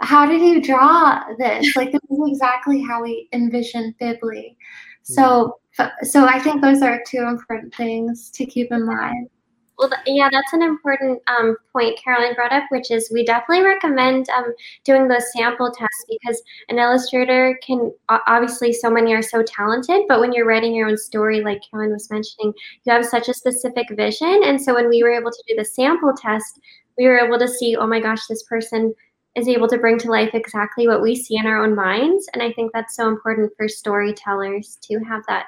[0.00, 1.74] how did you draw this?
[1.74, 4.56] Like this is exactly how we envisioned Bibli.
[5.02, 5.58] So
[6.02, 9.28] so I think those are two important things to keep in mind.
[9.78, 14.26] Well, yeah, that's an important um, point Caroline brought up, which is we definitely recommend
[14.30, 20.02] um, doing those sample tests because an illustrator can obviously so many are so talented,
[20.08, 23.34] but when you're writing your own story, like Caroline was mentioning, you have such a
[23.34, 26.58] specific vision, and so when we were able to do the sample test,
[26.96, 28.94] we were able to see, oh my gosh, this person
[29.36, 32.26] is able to bring to life exactly what we see in our own minds.
[32.32, 35.44] And I think that's so important for storytellers to have that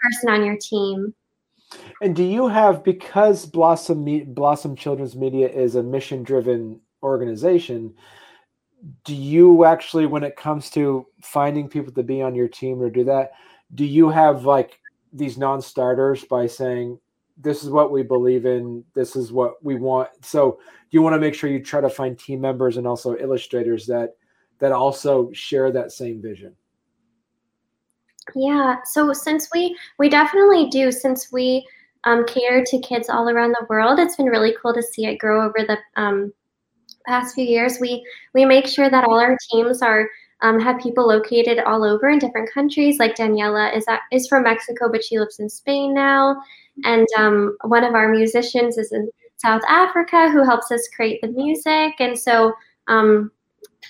[0.00, 1.12] person on your team.
[2.00, 7.94] And do you have because Blossom Blossom Children's Media is a mission driven organization?
[9.04, 12.90] Do you actually, when it comes to finding people to be on your team or
[12.90, 13.32] do that,
[13.74, 14.80] do you have like
[15.12, 16.98] these non-starters by saying,
[17.38, 21.18] this is what we believe in this is what we want so you want to
[21.18, 24.10] make sure you try to find team members and also illustrators that
[24.58, 26.54] that also share that same vision
[28.34, 31.66] yeah so since we we definitely do since we
[32.04, 35.44] um, to kids all around the world it's been really cool to see it grow
[35.44, 36.32] over the um,
[37.06, 38.04] past few years we
[38.34, 40.08] we make sure that all our teams are
[40.42, 42.98] um, have people located all over in different countries.
[42.98, 46.36] Like Daniela is is from Mexico, but she lives in Spain now.
[46.84, 51.28] And um, one of our musicians is in South Africa who helps us create the
[51.28, 51.94] music.
[52.00, 52.52] And so,
[52.88, 53.30] um,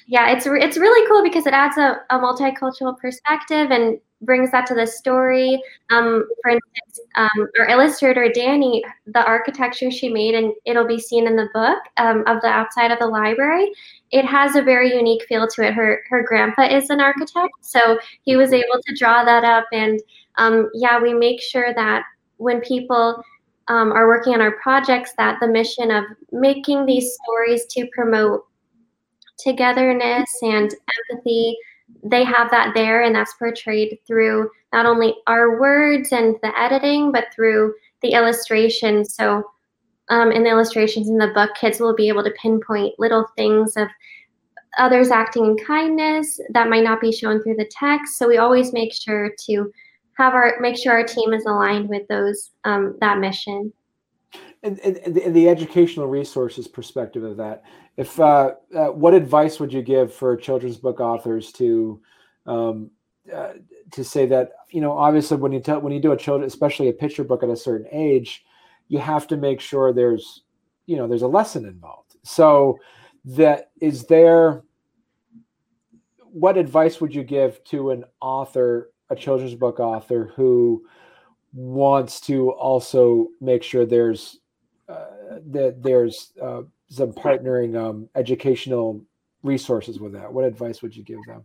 [0.06, 4.66] yeah, it's it's really cool because it adds a, a multicultural perspective and brings that
[4.66, 5.60] to the story.
[5.90, 11.26] Um, for instance, um, our illustrator Danny, the architecture she made, and it'll be seen
[11.26, 13.70] in the book um, of the outside of the library.
[14.10, 15.74] It has a very unique feel to it.
[15.74, 19.64] Her her grandpa is an architect, so he was able to draw that up.
[19.72, 20.00] And
[20.36, 22.02] um, yeah, we make sure that
[22.38, 23.22] when people
[23.68, 28.44] um, are working on our projects, that the mission of making these stories to promote
[29.42, 30.74] togetherness and
[31.10, 31.56] empathy
[32.04, 37.12] they have that there and that's portrayed through not only our words and the editing
[37.12, 39.42] but through the illustrations so
[40.08, 43.76] um, in the illustrations in the book kids will be able to pinpoint little things
[43.76, 43.88] of
[44.78, 48.16] others acting in kindness that might not be shown through the text.
[48.16, 49.72] So we always make sure to
[50.18, 53.72] have our make sure our team is aligned with those um, that mission
[54.62, 57.64] and, and, the educational resources perspective of that
[57.96, 62.00] if uh, uh, what advice would you give for children's book authors to
[62.46, 62.90] um,
[63.32, 63.52] uh,
[63.90, 66.88] to say that you know obviously when you tell when you do a children especially
[66.88, 68.44] a picture book at a certain age
[68.88, 70.42] you have to make sure there's
[70.86, 72.16] you know there's a lesson involved.
[72.24, 72.78] So
[73.24, 74.64] that is there
[76.18, 80.84] what advice would you give to an author a children's book author who
[81.54, 84.40] wants to also make sure there's
[85.50, 89.04] that there's uh, some partnering um, educational
[89.42, 90.32] resources with that.
[90.32, 91.44] What advice would you give them?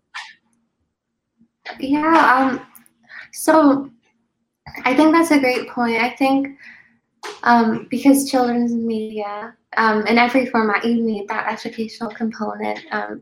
[1.79, 2.65] Yeah, um,
[3.33, 3.89] so
[4.83, 6.01] I think that's a great point.
[6.01, 6.57] I think
[7.43, 12.79] um, because children's media um, in every format, you need that educational component.
[12.91, 13.21] Um,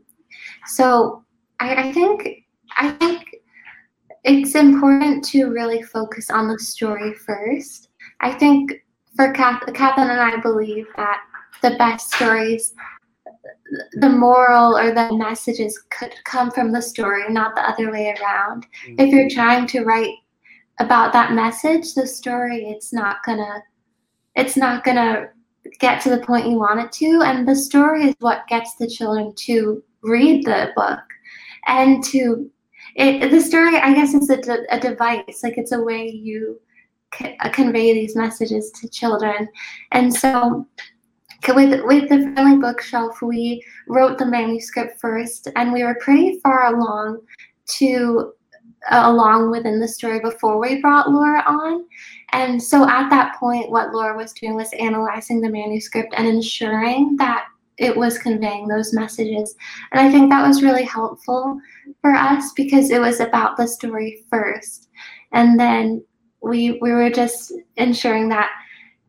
[0.66, 1.24] so
[1.60, 2.44] I, I think
[2.76, 3.36] I think
[4.24, 7.88] it's important to really focus on the story first.
[8.20, 8.72] I think
[9.16, 11.20] for Kath, Catherine and I believe that
[11.62, 12.74] the best stories,
[13.94, 18.66] the moral or the messages could come from the story, not the other way around.
[18.86, 19.00] Mm-hmm.
[19.00, 20.14] If you're trying to write
[20.78, 23.62] about that message, the story, it's not gonna,
[24.34, 25.30] it's not gonna
[25.80, 27.22] get to the point you want it to.
[27.24, 31.00] And the story is what gets the children to read the book
[31.66, 32.50] and to
[32.94, 34.40] it, the story i guess is a,
[34.70, 36.58] a device like it's a way you
[37.40, 39.48] Uh, convey these messages to children
[39.92, 40.66] and so
[41.54, 46.74] with with the friendly bookshelf, we wrote the manuscript first, and we were pretty far
[46.74, 47.20] along
[47.66, 48.32] to
[48.90, 51.84] uh, along within the story before we brought Laura on.
[52.32, 57.16] And so at that point, what Laura was doing was analyzing the manuscript and ensuring
[57.16, 57.46] that
[57.78, 59.54] it was conveying those messages.
[59.92, 61.60] And I think that was really helpful
[62.00, 64.88] for us because it was about the story first.
[65.32, 66.02] And then
[66.42, 68.50] we we were just ensuring that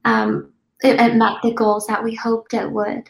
[0.06, 0.52] um,
[0.84, 3.10] it, it, met the goals that we hoped it would.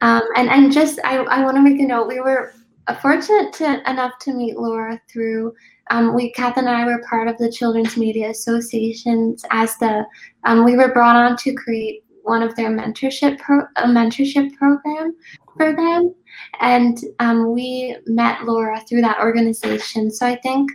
[0.00, 2.08] Um, and and just I, I want to make a note.
[2.08, 2.54] We were
[3.00, 5.54] fortunate to, enough to meet Laura through.
[5.90, 10.04] Um, we Kath and I were part of the Children's Media Associations as the
[10.44, 15.14] um, we were brought on to create one of their mentorship pro- a mentorship program
[15.56, 16.14] for them,
[16.60, 20.10] and um, we met Laura through that organization.
[20.10, 20.70] So I think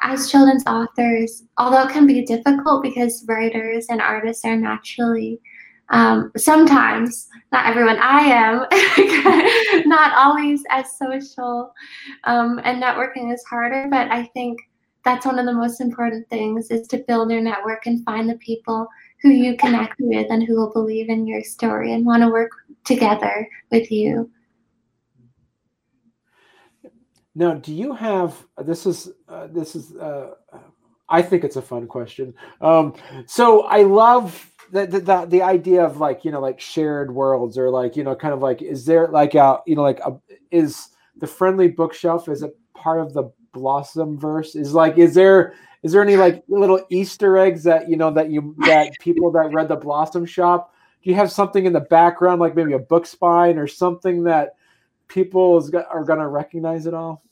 [0.00, 5.40] as children's authors, although it can be difficult because writers and artists are naturally
[5.90, 11.72] um, sometimes, not everyone, I am not always as social,
[12.24, 13.88] um, and networking is harder.
[13.90, 14.60] But I think
[15.04, 18.36] that's one of the most important things is to build your network and find the
[18.36, 18.86] people
[19.22, 22.50] who you connect with and who will believe in your story and want to work
[22.84, 24.30] together with you.
[27.34, 30.34] Now, do you have this is uh, this is uh,
[31.08, 32.34] I think it's a fun question.
[32.60, 32.94] Um,
[33.26, 37.70] so I love the, the the idea of like you know like shared worlds or
[37.70, 40.16] like you know kind of like is there like a you know like a,
[40.50, 45.54] is the friendly bookshelf is it part of the blossom verse is like is there
[45.82, 49.52] is there any like little easter eggs that you know that you that people that
[49.52, 53.06] read the blossom shop do you have something in the background like maybe a book
[53.06, 54.56] spine or something that
[55.08, 57.22] people is, are going to recognize it all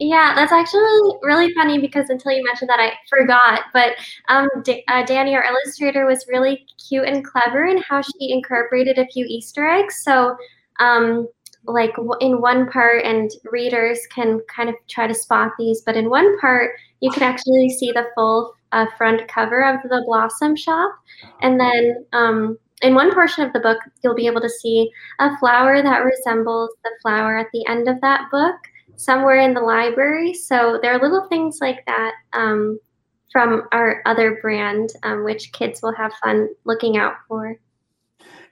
[0.00, 3.62] yeah, that's actually really funny because until you mentioned that, I forgot.
[3.72, 3.94] But
[4.28, 8.98] um, D- uh, Danny, our illustrator, was really cute and clever in how she incorporated
[8.98, 10.02] a few Easter eggs.
[10.04, 10.36] So,
[10.78, 11.26] um,
[11.64, 16.08] like in one part, and readers can kind of try to spot these, but in
[16.08, 20.92] one part, you can actually see the full uh, front cover of the Blossom Shop.
[21.42, 25.36] And then um, in one portion of the book, you'll be able to see a
[25.38, 28.56] flower that resembles the flower at the end of that book
[28.96, 30.34] somewhere in the library.
[30.34, 32.78] So there are little things like that um,
[33.32, 37.56] from our other brand, um, which kids will have fun looking out for.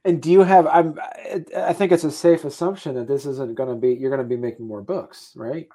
[0.05, 0.69] And do you have?
[0.69, 1.01] I'm.
[1.57, 3.93] I think it's a safe assumption that this isn't going to be.
[3.93, 5.69] You're going to be making more books, right?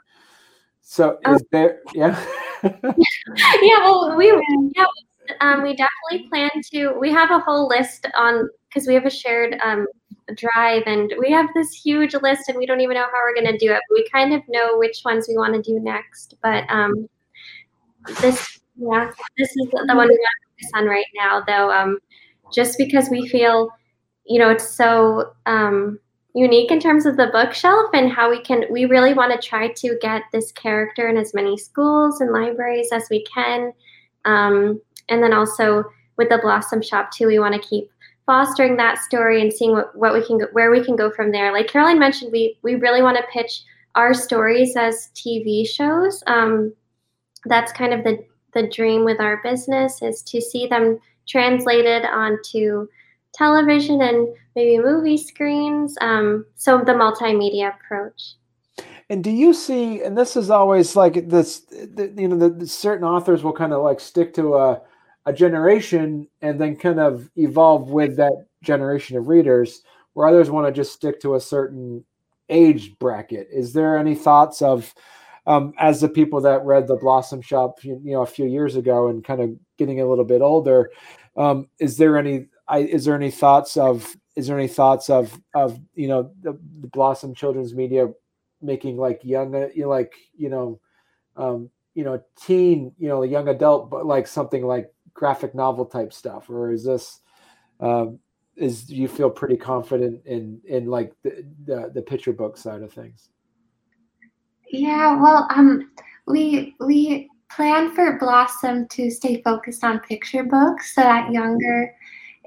[0.82, 1.82] So is there?
[1.94, 2.18] Yeah.
[2.64, 3.80] yeah.
[3.84, 4.86] Well, we yeah.
[5.40, 6.94] Um, we definitely plan to.
[7.00, 9.86] We have a whole list on because we have a shared um,
[10.36, 13.52] drive and we have this huge list and we don't even know how we're going
[13.52, 16.36] to do it but we kind of know which ones we want to do next
[16.42, 17.08] but um
[18.22, 21.98] this yeah this is the one we want to focus on right now though um
[22.54, 23.70] just because we feel
[24.26, 26.00] you know it's so um
[26.34, 29.68] unique in terms of the bookshelf and how we can we really want to try
[29.68, 33.74] to get this character in as many schools and libraries as we can
[34.26, 34.80] um,
[35.12, 35.84] and then also
[36.18, 37.92] with the blossom shop too we want to keep
[38.26, 41.32] fostering that story and seeing what, what we can go, where we can go from
[41.32, 41.52] there.
[41.52, 43.64] Like Caroline mentioned, we we really want to pitch
[43.96, 46.24] our stories as TV shows.
[46.28, 46.74] Um,
[47.46, 52.88] that's kind of the the dream with our business is to see them translated onto
[53.34, 55.98] television and maybe movie screens.
[56.02, 58.36] Um, so the multimedia approach.
[59.10, 60.02] And do you see?
[60.02, 61.60] And this is always like this.
[61.60, 64.82] The, you know, the, the certain authors will kind of like stick to a
[65.26, 69.82] a generation and then kind of evolve with that generation of readers
[70.14, 72.04] where others want to just stick to a certain
[72.50, 73.48] age bracket.
[73.52, 74.94] Is there any thoughts of
[75.48, 79.08] um, as the people that read the blossom shop you, know a few years ago
[79.08, 80.92] and kind of getting a little bit older
[81.36, 85.40] um, is there any I, is there any thoughts of is there any thoughts of
[85.56, 88.10] of you know the, the blossom children's media
[88.62, 90.80] making like young you know, like you know
[91.38, 96.14] um, you know teen you know young adult but like something like graphic novel type
[96.14, 97.20] stuff, or is this
[97.80, 98.20] um,
[98.56, 102.92] is you feel pretty confident in in like the, the the picture book side of
[102.92, 103.30] things?
[104.70, 105.92] Yeah, well, um,
[106.28, 111.94] we we plan for Blossom to stay focused on picture books, so that younger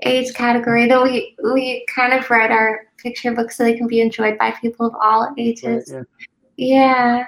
[0.02, 0.88] age category.
[0.88, 4.52] Though we we kind of read our picture books so they can be enjoyed by
[4.52, 5.92] people of all ages.
[5.92, 6.04] Right,
[6.56, 6.66] yeah.
[6.66, 7.24] yeah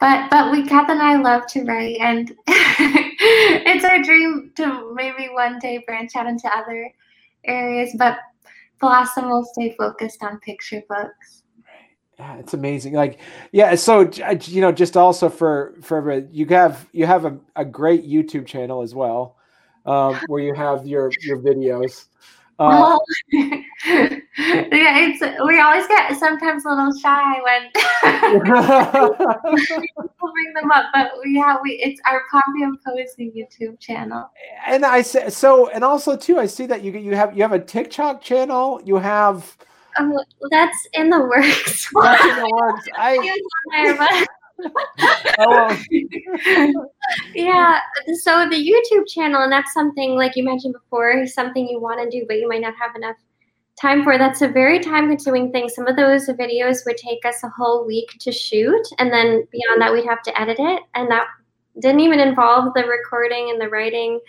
[0.00, 2.34] but but we Kath and I love to write, and
[3.20, 6.90] it's our dream to maybe one day branch out into other
[7.44, 7.94] areas.
[7.98, 8.18] But
[8.80, 11.42] Blossom will stay focused on picture books.
[12.18, 12.94] Yeah, it's amazing.
[12.94, 13.18] Like,
[13.52, 13.74] yeah.
[13.76, 14.10] So
[14.42, 18.82] you know, just also for for you have you have a, a great YouTube channel
[18.82, 19.36] as well,
[19.86, 22.06] um, where you have your your videos.
[22.60, 22.98] Uh,
[23.32, 23.70] yeah,
[24.36, 27.70] it's we always get sometimes a little shy when
[29.96, 34.30] we'll bring them up, but yeah, we it's our Poppy and Posy YouTube channel.
[34.66, 37.42] And I say so, and also too, I see that you get you have you
[37.42, 38.82] have a TikTok channel.
[38.84, 39.56] You have.
[39.98, 40.14] Um,
[40.50, 41.88] that's in the works.
[41.94, 42.88] That's in the works.
[42.94, 44.26] I,
[45.38, 45.82] oh.
[47.34, 47.78] yeah.
[48.22, 52.18] So the YouTube channel, and that's something like you mentioned before, something you want to
[52.18, 53.16] do, but you might not have enough
[53.80, 54.18] time for.
[54.18, 55.68] That's a very time-consuming thing.
[55.68, 59.80] Some of those videos would take us a whole week to shoot, and then beyond
[59.80, 61.26] that, we'd have to edit it, and that
[61.80, 64.20] didn't even involve the recording and the writing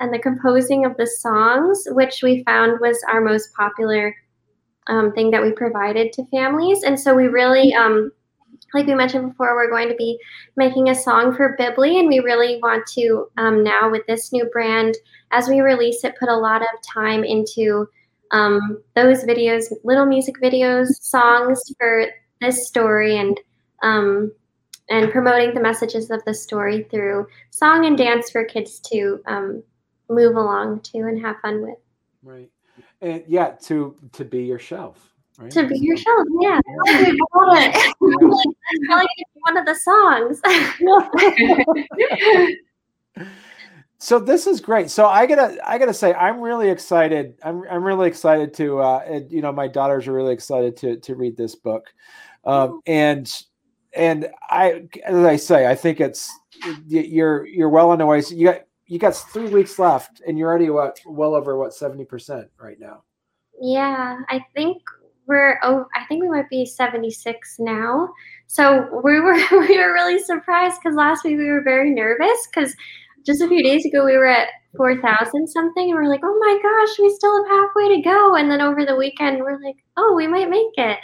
[0.00, 4.14] and the composing of the songs, which we found was our most popular
[4.86, 6.82] um, thing that we provided to families.
[6.82, 8.10] And so we really um,
[8.74, 10.18] like we mentioned before, we're going to be
[10.56, 14.44] making a song for Bibli, and we really want to um, now with this new
[14.46, 14.94] brand,
[15.30, 17.88] as we release it, put a lot of time into
[18.30, 22.06] um, those videos, little music videos, songs for
[22.40, 23.40] this story, and
[23.82, 24.32] um,
[24.90, 29.62] and promoting the messages of the story through song and dance for kids to um,
[30.08, 31.78] move along to and have fun with.
[32.22, 32.50] Right,
[33.00, 35.14] and yeah, to to be your shelf.
[35.38, 35.52] Right?
[35.52, 36.60] To be yourself, yeah.
[36.86, 36.92] yeah.
[37.34, 37.72] like
[39.34, 40.40] one of the songs.
[43.98, 44.90] so this is great.
[44.90, 47.38] So I gotta, I gotta say, I'm really excited.
[47.44, 50.96] I'm, I'm really excited to, uh, and, you know, my daughters are really excited to
[50.96, 51.86] to read this book,
[52.44, 53.32] um, and
[53.92, 56.36] and I, as I say, I think it's
[56.88, 58.22] you're you're well on the way.
[58.22, 61.74] So you got you got three weeks left, and you're already what well over what
[61.74, 63.04] seventy percent right now.
[63.60, 64.82] Yeah, I think
[65.28, 68.08] we're oh I think we might be 76 now.
[68.46, 72.74] So we were we were really surprised because last week we were very nervous because
[73.24, 76.58] just a few days ago we were at 4,000 something and we're like, oh my
[76.62, 78.36] gosh, we still have halfway to go.
[78.36, 80.98] And then over the weekend we're like, oh, we might make it.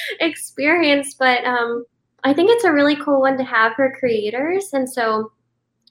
[0.20, 1.84] experience, but um,
[2.24, 4.70] I think it's a really cool one to have for creators.
[4.72, 5.32] And so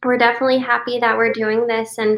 [0.03, 2.17] we're definitely happy that we're doing this and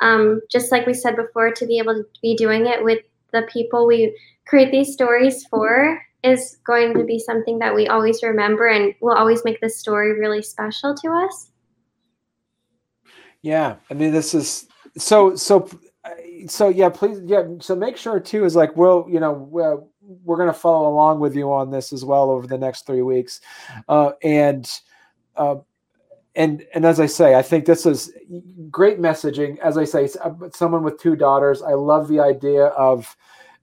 [0.00, 3.00] um, just like we said before, to be able to be doing it with
[3.32, 8.22] the people we create these stories for is going to be something that we always
[8.22, 11.50] remember and will always make this story really special to us.
[13.42, 14.66] Yeah, I mean, this is
[14.98, 15.68] so so
[16.46, 16.90] so yeah.
[16.90, 17.44] Please, yeah.
[17.60, 21.20] So make sure too is like we'll you know we're, we're going to follow along
[21.20, 23.40] with you on this as well over the next three weeks,
[23.88, 24.70] uh, and.
[25.36, 25.56] Uh,
[26.40, 28.12] and and as I say, I think this is
[28.70, 29.58] great messaging.
[29.58, 33.14] As I say, uh, someone with two daughters, I love the idea of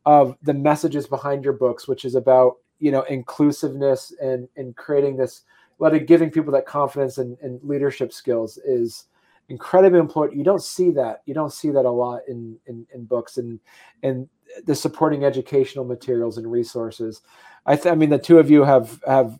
[0.05, 5.17] of the messages behind your books, which is about you know inclusiveness and and creating
[5.17, 5.41] this,
[5.79, 9.05] letting giving people that confidence and, and leadership skills is
[9.49, 10.37] incredibly important.
[10.37, 11.23] You don't see that.
[11.25, 13.59] You don't see that a lot in in, in books and
[14.03, 14.29] and
[14.65, 17.23] the supporting educational materials and resources.
[17.65, 19.39] I, th- I mean, the two of you have have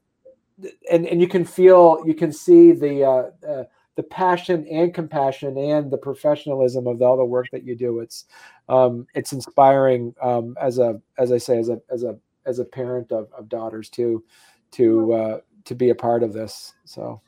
[0.91, 3.63] and and you can feel you can see the uh, uh,
[3.95, 7.99] the passion and compassion and the professionalism of all the work that you do.
[7.99, 8.25] It's
[8.69, 12.65] um, it's inspiring um, as a as i say as a as a as a
[12.65, 14.23] parent of, of daughters too
[14.71, 16.73] to uh, to be a part of this.
[16.85, 17.21] So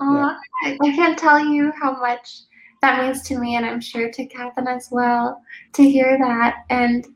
[0.00, 0.36] yeah.
[0.64, 2.42] I, I can't tell you how much
[2.82, 6.64] that means to me and i'm sure to catherine as well to hear that.
[6.70, 7.06] And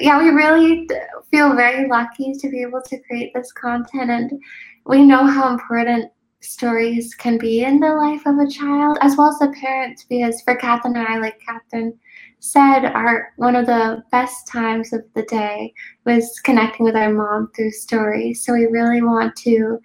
[0.00, 0.88] yeah we really
[1.30, 4.40] feel very lucky to be able to create this content and
[4.86, 6.10] we know how important
[6.40, 10.42] stories can be in the life of a child as well as the parents because
[10.42, 11.96] for Catherine and I, like Catherine
[12.40, 15.72] said, our one of the best times of the day
[16.04, 18.44] was connecting with our mom through stories.
[18.44, 19.80] So we really want to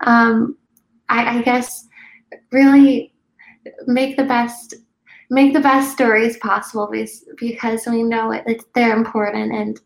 [0.00, 0.56] um,
[1.08, 1.88] I, I guess
[2.52, 3.12] really
[3.86, 4.74] make the best
[5.28, 9.80] make the best stories possible because, because we know it, it they're important and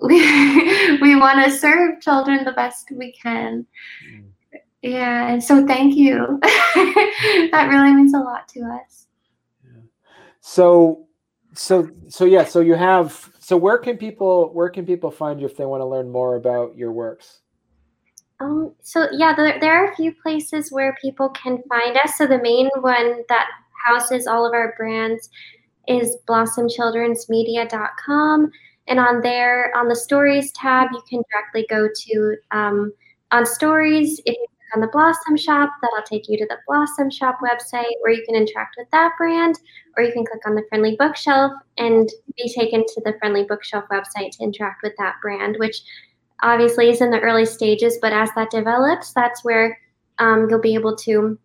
[0.02, 3.66] we we want to serve children the best we can.
[4.08, 4.24] Mm.
[4.82, 6.38] Yeah, and so thank you.
[6.42, 9.06] that really means a lot to us.
[9.64, 9.80] Yeah.
[10.40, 11.06] So
[11.54, 15.46] so so yeah, so you have so where can people where can people find you
[15.46, 17.40] if they want to learn more about your works?
[18.40, 22.16] Um, so yeah, there, there are a few places where people can find us.
[22.16, 23.48] So the main one that
[23.84, 25.28] houses all of our brands
[25.88, 28.52] is blossomchildrensmedia.com.
[28.88, 32.92] And on there, on the stories tab, you can directly go to um,
[33.30, 34.18] on stories.
[34.24, 37.92] If you click on the Blossom Shop, that'll take you to the Blossom Shop website
[38.00, 39.58] where you can interact with that brand,
[39.96, 43.84] or you can click on the Friendly Bookshelf and be taken to the Friendly Bookshelf
[43.92, 45.82] website to interact with that brand, which
[46.42, 47.98] obviously is in the early stages.
[48.00, 49.78] But as that develops, that's where
[50.18, 51.38] um, you'll be able to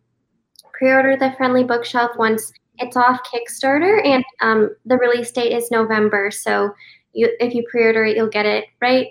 [0.71, 6.31] pre-order the Friendly Bookshelf once it's off Kickstarter, and um, the release date is November.
[6.31, 6.73] So
[7.14, 9.07] you, if you pre-order it, you'll get it right.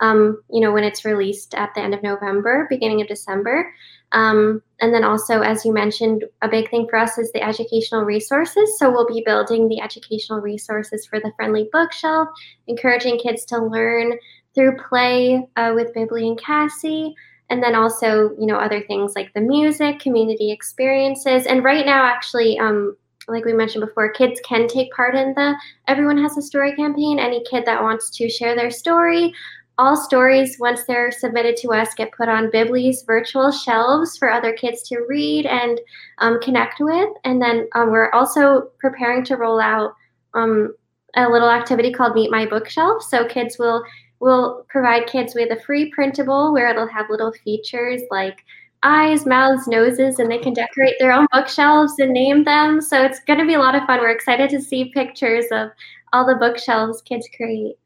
[0.00, 3.72] Um, you know when it's released at the end of November, beginning of December.
[4.12, 8.02] Um, and then also, as you mentioned, a big thing for us is the educational
[8.02, 8.78] resources.
[8.78, 12.28] So we'll be building the educational resources for the Friendly Bookshelf,
[12.68, 14.18] encouraging kids to learn
[14.54, 17.14] through play uh, with Bibli and Cassie
[17.50, 22.04] and then also you know other things like the music community experiences and right now
[22.04, 22.96] actually um,
[23.28, 25.54] like we mentioned before kids can take part in the
[25.88, 27.18] everyone has a story campaign.
[27.18, 29.32] Any kid that wants to share their story
[29.76, 34.52] all stories once they're submitted to us get put on Bibli's virtual shelves for other
[34.52, 35.80] kids to read and
[36.18, 37.08] um, connect with.
[37.24, 39.94] And then um, we're also preparing to roll out
[40.34, 40.74] um,
[41.16, 43.02] a little activity called meet my bookshelf.
[43.02, 43.84] So kids will
[44.20, 48.38] We'll provide kids with a free printable where it'll have little features like
[48.84, 52.80] eyes, mouths, noses, and they can decorate their own bookshelves and name them.
[52.80, 54.00] So it's going to be a lot of fun.
[54.00, 55.70] We're excited to see pictures of
[56.12, 57.76] all the bookshelves kids create.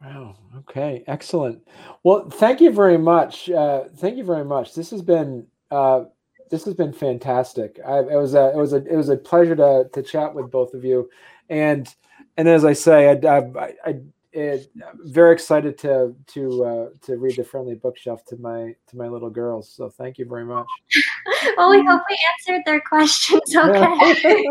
[0.00, 0.36] Wow.
[0.58, 1.04] Okay.
[1.06, 1.66] Excellent.
[2.02, 3.50] Well, thank you very much.
[3.50, 4.74] Uh, thank you very much.
[4.74, 6.04] This has been uh,
[6.50, 7.80] this has been fantastic.
[7.86, 10.50] I, it was a it was a it was a pleasure to to chat with
[10.50, 11.08] both of you,
[11.48, 11.92] and
[12.36, 14.00] and as I say, I I, I
[14.32, 18.96] it, I'm very excited to to uh, to read the friendly bookshelf to my to
[18.96, 19.70] my little girls.
[19.70, 20.66] So thank you very much.
[21.56, 23.42] well, we hope we answered their questions.
[23.54, 24.44] Okay.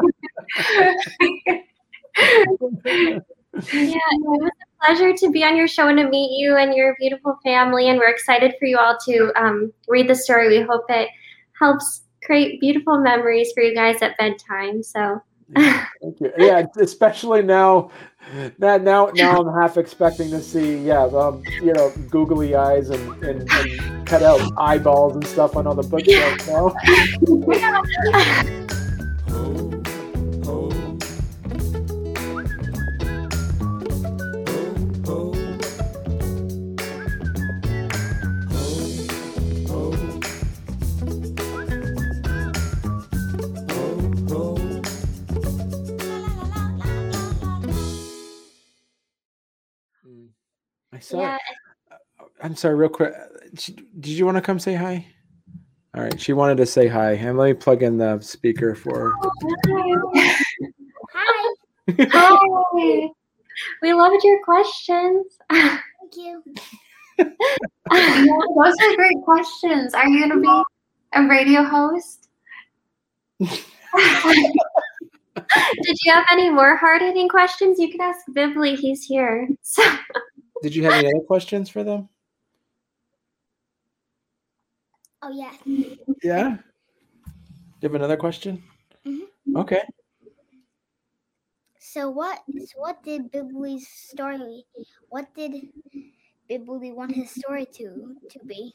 [3.74, 6.74] yeah, it was a pleasure to be on your show and to meet you and
[6.74, 7.90] your beautiful family.
[7.90, 10.50] And we're excited for you all to um, read the story.
[10.50, 11.10] We hope it
[11.58, 14.84] helps create beautiful memories for you guys at bedtime.
[14.84, 15.22] So.
[15.56, 16.32] Thank you.
[16.38, 17.92] Yeah, especially now
[18.60, 23.24] that now now I'm half expecting to see yeah um, you know googly eyes and,
[23.24, 26.74] and, and cut out eyeballs and stuff on all the bookshelves now.
[52.52, 53.14] I'm sorry, real quick.
[53.54, 55.06] Did you want to come say hi?
[55.96, 56.20] All right.
[56.20, 57.14] She wanted to say hi.
[57.14, 59.14] And let me plug in the speaker for her.
[59.24, 60.12] Oh,
[61.14, 61.54] hi.
[62.12, 63.08] hi.
[63.82, 65.38] We loved your questions.
[65.50, 66.44] Thank you.
[67.18, 67.26] yeah,
[67.90, 69.94] those are great questions.
[69.94, 70.64] Are you going to be
[71.14, 72.28] a radio host?
[73.40, 73.62] Did
[76.04, 77.80] you have any more hard hitting questions?
[77.80, 78.76] You can ask Bibli.
[78.76, 79.48] He's here.
[79.62, 79.84] So.
[80.62, 82.10] Did you have any other questions for them?
[85.22, 85.54] Oh yeah.
[86.24, 86.58] Yeah.
[87.82, 88.64] You have another question?
[89.06, 89.58] Mm-hmm.
[89.58, 89.82] Okay.
[91.80, 92.42] So what?
[92.48, 94.66] So what did Bibli's story?
[95.10, 95.70] What did
[96.50, 98.74] Bibli want his story to to be?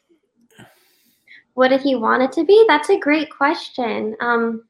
[1.55, 2.65] What did he want it to be?
[2.69, 4.15] That's a great question.
[4.21, 4.65] Um,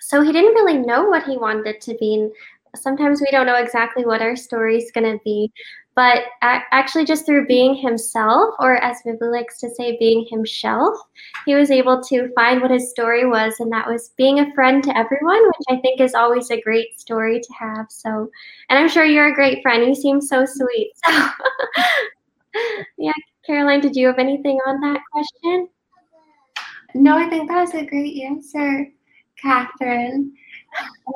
[0.00, 2.28] so he didn't really know what he wanted it to be.
[2.74, 5.52] Sometimes we don't know exactly what our story's going to be
[5.96, 10.94] but actually just through being himself or as Bibli likes to say being himself
[11.46, 14.84] he was able to find what his story was and that was being a friend
[14.84, 17.86] to everyone which i think is always a great story to have.
[17.88, 18.30] So
[18.68, 19.84] and i'm sure you're a great friend.
[19.84, 20.92] You seem so sweet.
[22.54, 22.62] So
[22.98, 23.12] yeah
[23.46, 25.68] caroline did you have anything on that question?
[26.94, 28.86] No i think that was a great answer
[29.40, 30.32] catherine.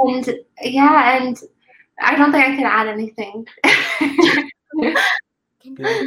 [0.00, 1.38] And yeah and
[2.00, 3.46] i don't think i can add anything
[4.80, 6.06] yeah.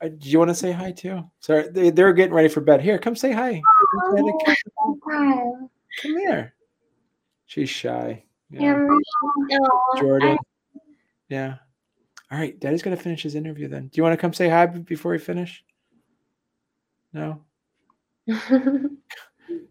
[0.00, 1.22] Uh, do you want to say hi too?
[1.40, 2.80] Sorry, they, they're getting ready for bed.
[2.80, 3.62] Here, come say hi.
[4.12, 5.68] Oh,
[6.02, 6.54] come here.
[7.46, 8.24] She's shy.
[8.50, 8.86] Yeah.
[9.98, 10.36] Jordan.
[11.28, 11.56] Yeah.
[12.30, 13.88] All right, Daddy's gonna finish his interview then.
[13.88, 15.64] Do you want to come say hi before we finish?
[17.12, 17.42] No.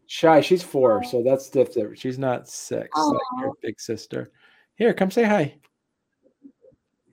[0.08, 0.42] shy.
[0.42, 1.98] She's four, so that's different.
[1.98, 4.32] She's not six, like your big sister.
[4.76, 5.58] Here, come say hi.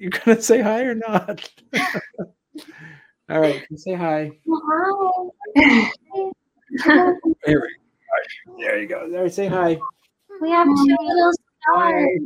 [0.00, 1.46] You gonna say hi or not?
[3.28, 4.30] All right, say hi.
[4.48, 5.90] Hi.
[7.44, 7.68] there,
[8.58, 9.10] there you go.
[9.10, 9.78] There, say hi.
[10.40, 12.20] We have two little stars.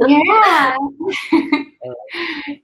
[0.00, 0.76] yeah.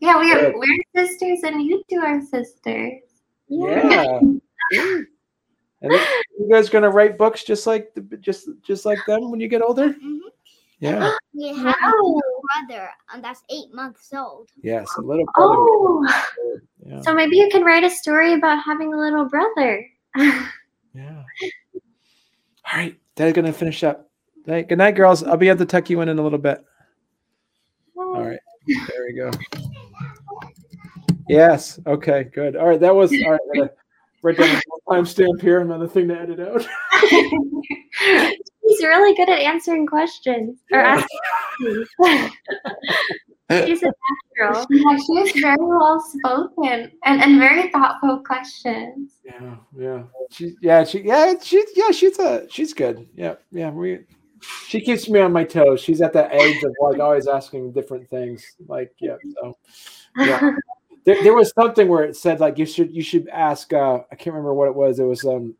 [0.00, 3.02] yeah, we are we're sisters and you two are sisters.
[3.46, 4.18] Yeah.
[4.72, 5.00] yeah.
[5.82, 9.46] And you guys gonna write books just like the, just just like them when you
[9.46, 9.90] get older?
[9.90, 10.18] Mm-hmm.
[10.80, 11.12] Yeah.
[11.32, 12.20] We have a
[12.52, 14.48] brother, and that's eight months old.
[14.62, 15.54] Yes, a little brother.
[15.56, 16.24] Oh.
[16.86, 17.00] Yeah.
[17.02, 19.86] So maybe you can write a story about having a little brother.
[20.16, 21.22] yeah.
[21.74, 24.10] All right, Dad's gonna finish up.
[24.46, 25.22] Hey, good night, girls.
[25.22, 26.64] I'll be able to tuck you in in a little bit.
[27.96, 28.24] All oh.
[28.24, 28.40] right.
[28.66, 29.30] There we go.
[31.28, 31.78] Yes.
[31.86, 32.24] Okay.
[32.24, 32.56] Good.
[32.56, 32.80] All right.
[32.80, 33.70] That was all right.
[34.22, 35.60] I'm Write down a timestamp here.
[35.60, 36.66] Another thing to edit out.
[37.00, 41.18] He's really good at answering questions or asking
[41.96, 42.36] questions.
[43.66, 43.92] She's a
[44.38, 44.66] natural.
[44.70, 49.12] Yeah, she is very well spoken and, and very thoughtful questions.
[49.24, 50.02] Yeah, yeah.
[50.30, 53.08] She yeah, she yeah, she yeah, she's a she's good.
[53.16, 53.70] Yeah, yeah.
[53.70, 54.00] We
[54.68, 55.80] she keeps me on my toes.
[55.80, 58.44] She's at the edge of like always asking different things.
[58.68, 59.58] Like, yeah, so
[60.16, 60.52] yeah.
[61.04, 64.14] there, there was something where it said like you should you should ask uh I
[64.16, 64.98] can't remember what it was.
[64.98, 65.54] It was um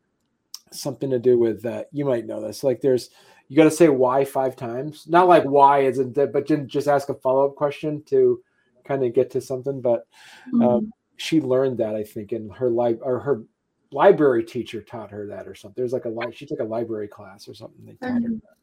[0.73, 2.63] something to do with uh you might know this.
[2.63, 3.11] Like there's
[3.51, 5.07] you got to say why five times.
[5.09, 8.41] Not like why isn't it, but just ask a follow up question to
[8.85, 9.81] kind of get to something.
[9.81, 10.07] But
[10.55, 10.87] um, mm-hmm.
[11.17, 13.43] she learned that I think in her life or her
[13.91, 15.75] library teacher taught her that or something.
[15.77, 17.85] There's like a li- she took a library class or something.
[17.85, 18.35] They taught mm-hmm.
[18.35, 18.57] her that.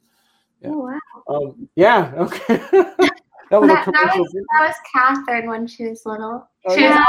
[0.61, 0.69] Yeah.
[0.69, 0.97] Oh,
[1.27, 1.35] wow.
[1.35, 2.13] Um, yeah.
[2.17, 2.61] Okay.
[3.49, 6.47] That was, that, that, was, that was Catherine when she was little.
[6.65, 7.03] Oh, she yeah.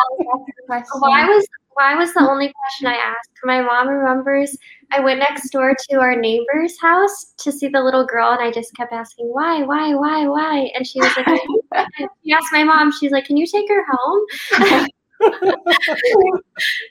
[0.69, 1.47] was Why was
[1.79, 3.31] why was the only question I asked?
[3.45, 4.57] My mom remembers
[4.91, 8.51] I went next door to our neighbor's house to see the little girl, and I
[8.51, 11.27] just kept asking why, why, why, why, and she was like,
[12.25, 14.81] she asked my mom, she's like, can you take her home?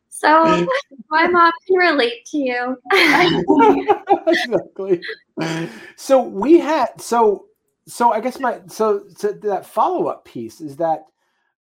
[0.10, 0.66] so
[1.10, 2.78] my mom can relate to you.
[4.28, 5.02] exactly.
[5.98, 7.47] So we had so
[7.88, 11.06] so I guess my so, so that follow up piece is that